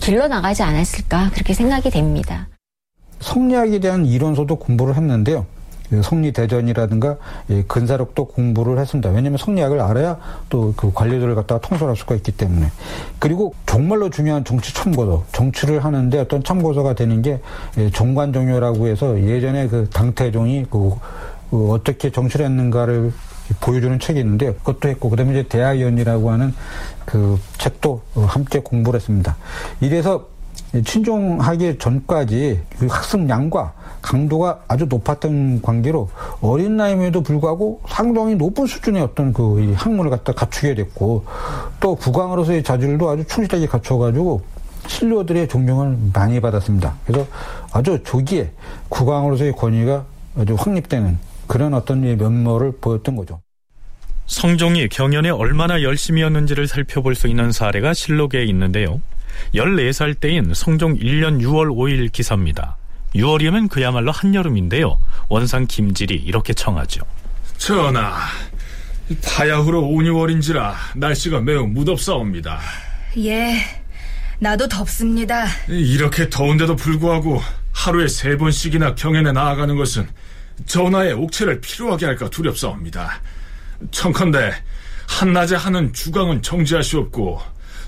길러 0.00 0.28
나가지 0.28 0.62
않았을까 0.62 1.30
그렇게 1.32 1.54
생각이 1.54 1.90
됩니다. 1.90 2.48
성리학에 3.20 3.80
대한 3.80 4.06
이론서도 4.06 4.56
공부를 4.56 4.96
했는데요. 4.96 5.46
그 5.90 6.02
성리대전이라든가 6.02 7.16
근사력도 7.66 8.26
공부를 8.26 8.78
했습니다. 8.78 9.10
왜냐하면 9.10 9.38
성리학을 9.38 9.80
알아야 9.80 10.18
또 10.48 10.72
그 10.76 10.92
관리들을 10.94 11.34
갖다가 11.34 11.60
통솔할 11.60 11.96
수가 11.96 12.14
있기 12.14 12.30
때문에. 12.30 12.68
그리고 13.18 13.52
정말로 13.66 14.08
중요한 14.08 14.44
정치 14.44 14.72
참고서, 14.72 15.24
정치를 15.32 15.84
하는데 15.84 16.16
어떤 16.20 16.44
참고서가 16.44 16.94
되는 16.94 17.20
게 17.22 17.40
정관정효라고 17.92 18.86
해서 18.86 19.20
예전에 19.20 19.66
그 19.66 19.90
당태종이 19.90 20.66
그, 20.70 20.94
그 21.50 21.72
어떻게 21.72 22.10
정치를 22.10 22.46
했는가를 22.46 23.12
보여주는 23.60 23.98
책이 23.98 24.20
있는데 24.20 24.52
그것도 24.54 24.88
했고 24.88 25.10
그다음에 25.10 25.32
이제 25.32 25.48
대하연이라고 25.48 26.30
하는 26.30 26.54
그 27.04 27.38
책도 27.58 28.00
함께 28.14 28.60
공부를 28.60 29.00
했습니다. 29.00 29.36
이래서 29.80 30.26
친종하기 30.84 31.78
전까지 31.78 32.60
그 32.78 32.86
학습량과 32.86 33.72
강도가 34.00 34.60
아주 34.68 34.86
높았던 34.88 35.62
관계로 35.62 36.08
어린 36.40 36.76
나이임에도 36.76 37.22
불구하고 37.22 37.80
상당히 37.88 38.36
높은 38.36 38.66
수준의 38.66 39.02
어떤 39.02 39.32
그 39.32 39.72
학문을 39.76 40.10
갖다 40.10 40.32
갖추게 40.32 40.76
됐고 40.76 41.24
또 41.80 41.96
국왕으로서의 41.96 42.62
자질도 42.62 43.10
아주 43.10 43.24
충실하게 43.26 43.66
갖춰가지고 43.66 44.42
신료들의 44.86 45.48
존경을 45.48 45.98
많이 46.14 46.40
받았습니다. 46.40 46.94
그래서 47.04 47.26
아주 47.72 48.02
조기에 48.04 48.50
국왕으로서의 48.88 49.52
권위가 49.52 50.04
아주 50.38 50.54
확립되는 50.54 51.18
그런 51.50 51.74
어떤 51.74 52.02
면모를 52.02 52.74
보였던 52.80 53.16
거죠. 53.16 53.42
성종이 54.26 54.88
경연에 54.88 55.30
얼마나 55.30 55.82
열심히였는지를 55.82 56.68
살펴볼 56.68 57.16
수 57.16 57.26
있는 57.26 57.50
사례가 57.50 57.92
실록에 57.92 58.44
있는데요. 58.44 59.02
14살 59.56 60.20
때인 60.20 60.54
성종 60.54 60.98
1년 60.98 61.40
6월 61.42 61.74
5일 61.74 62.12
기사입니다. 62.12 62.76
6월이면 63.16 63.68
그야말로 63.68 64.12
한여름인데요. 64.12 64.96
원상 65.28 65.66
김질이 65.66 66.14
이렇게 66.14 66.54
청하죠. 66.54 67.00
전하, 67.58 68.14
파야후로 69.24 69.82
5, 69.86 69.96
6월인지라 69.96 70.72
날씨가 70.94 71.40
매우 71.40 71.66
무덥사옵니다. 71.66 72.60
예, 73.18 73.56
나도 74.38 74.68
덥습니다. 74.68 75.46
이렇게 75.66 76.30
더운데도 76.30 76.76
불구하고 76.76 77.42
하루에 77.72 78.06
세 78.06 78.36
번씩이나 78.36 78.94
경연에 78.94 79.32
나아가는 79.32 79.74
것은 79.74 80.06
전하의 80.66 81.14
옥체를 81.14 81.60
필요하게 81.60 82.06
할까 82.06 82.28
두렵사옵니다. 82.30 83.20
청컨대 83.90 84.52
한낮에 85.08 85.56
하는 85.56 85.92
주강은 85.92 86.42
정지하시옵고 86.42 87.40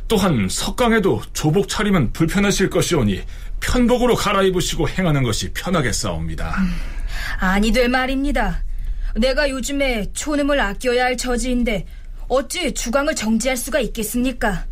또한 0.08 0.48
석강에도 0.50 1.22
조복 1.32 1.68
차림은 1.68 2.12
불편하실 2.12 2.70
것이오니 2.70 3.22
편복으로 3.60 4.14
갈아입으시고 4.16 4.88
행하는 4.88 5.22
것이 5.22 5.52
편하겠사옵니다. 5.52 6.56
음, 6.58 6.74
아니 7.38 7.70
될 7.72 7.88
말입니다. 7.88 8.62
내가 9.16 9.48
요즘에 9.48 10.12
초음을 10.12 10.58
아껴야 10.58 11.04
할 11.04 11.16
처지인데 11.16 11.86
어찌 12.28 12.72
주강을 12.72 13.14
정지할 13.14 13.56
수가 13.56 13.78
있겠습니까? 13.80 14.64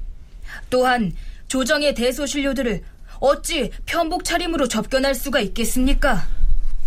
또한 0.70 1.12
조정의 1.48 1.94
대소신료들을 1.94 2.82
어찌 3.20 3.70
편복 3.86 4.24
차림으로 4.24 4.66
접견할 4.66 5.14
수가 5.14 5.40
있겠습니까? 5.40 6.26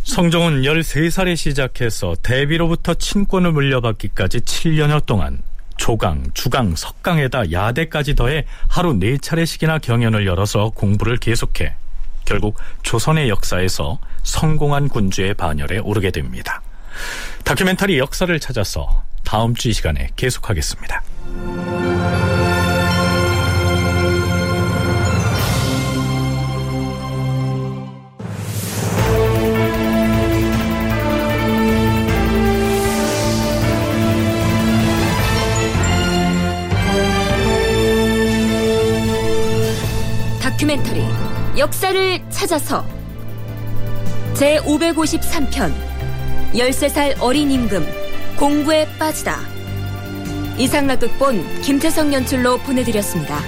성종은 0.04 0.62
13살에 0.64 1.36
시작해서 1.36 2.16
대비로부터 2.22 2.93
친권을 2.93 3.51
물려받기까지 3.51 4.41
7년여 4.41 5.06
동안 5.06 5.39
조강, 5.78 6.26
주강, 6.34 6.76
석강에다 6.76 7.51
야대까지 7.51 8.16
더해 8.16 8.45
하루 8.68 8.93
네 8.93 9.18
차례씩이나 9.18 9.80
경연을 9.80 10.26
열어서 10.28 10.70
공부를 10.70 11.18
계속해 11.18 11.74
결국 12.26 12.58
조선의 12.84 13.30
역사에서 13.30 13.99
성공한 14.24 14.88
군주의 14.88 15.34
반열에 15.34 15.80
오르게 15.80 16.12
됩니다. 16.12 16.62
다큐멘터리 17.43 17.97
역사를 17.97 18.39
찾아서 18.39 19.04
다음 19.24 19.56
주 19.56 19.70
이 19.70 19.74
시간에 19.74 20.10
계속하겠습니다. 20.16 21.01
역사를 41.58 42.30
찾아서 42.32 42.84
제 44.34 44.58
553편 44.62 45.72
13살 46.56 47.22
어린 47.22 47.51
임금 47.51 47.86
공부에 48.38 48.88
빠지다 48.97 49.39
이상락극본 50.58 51.62
김태성 51.62 52.12
연출로 52.14 52.58
보내드렸습니다. 52.58 53.39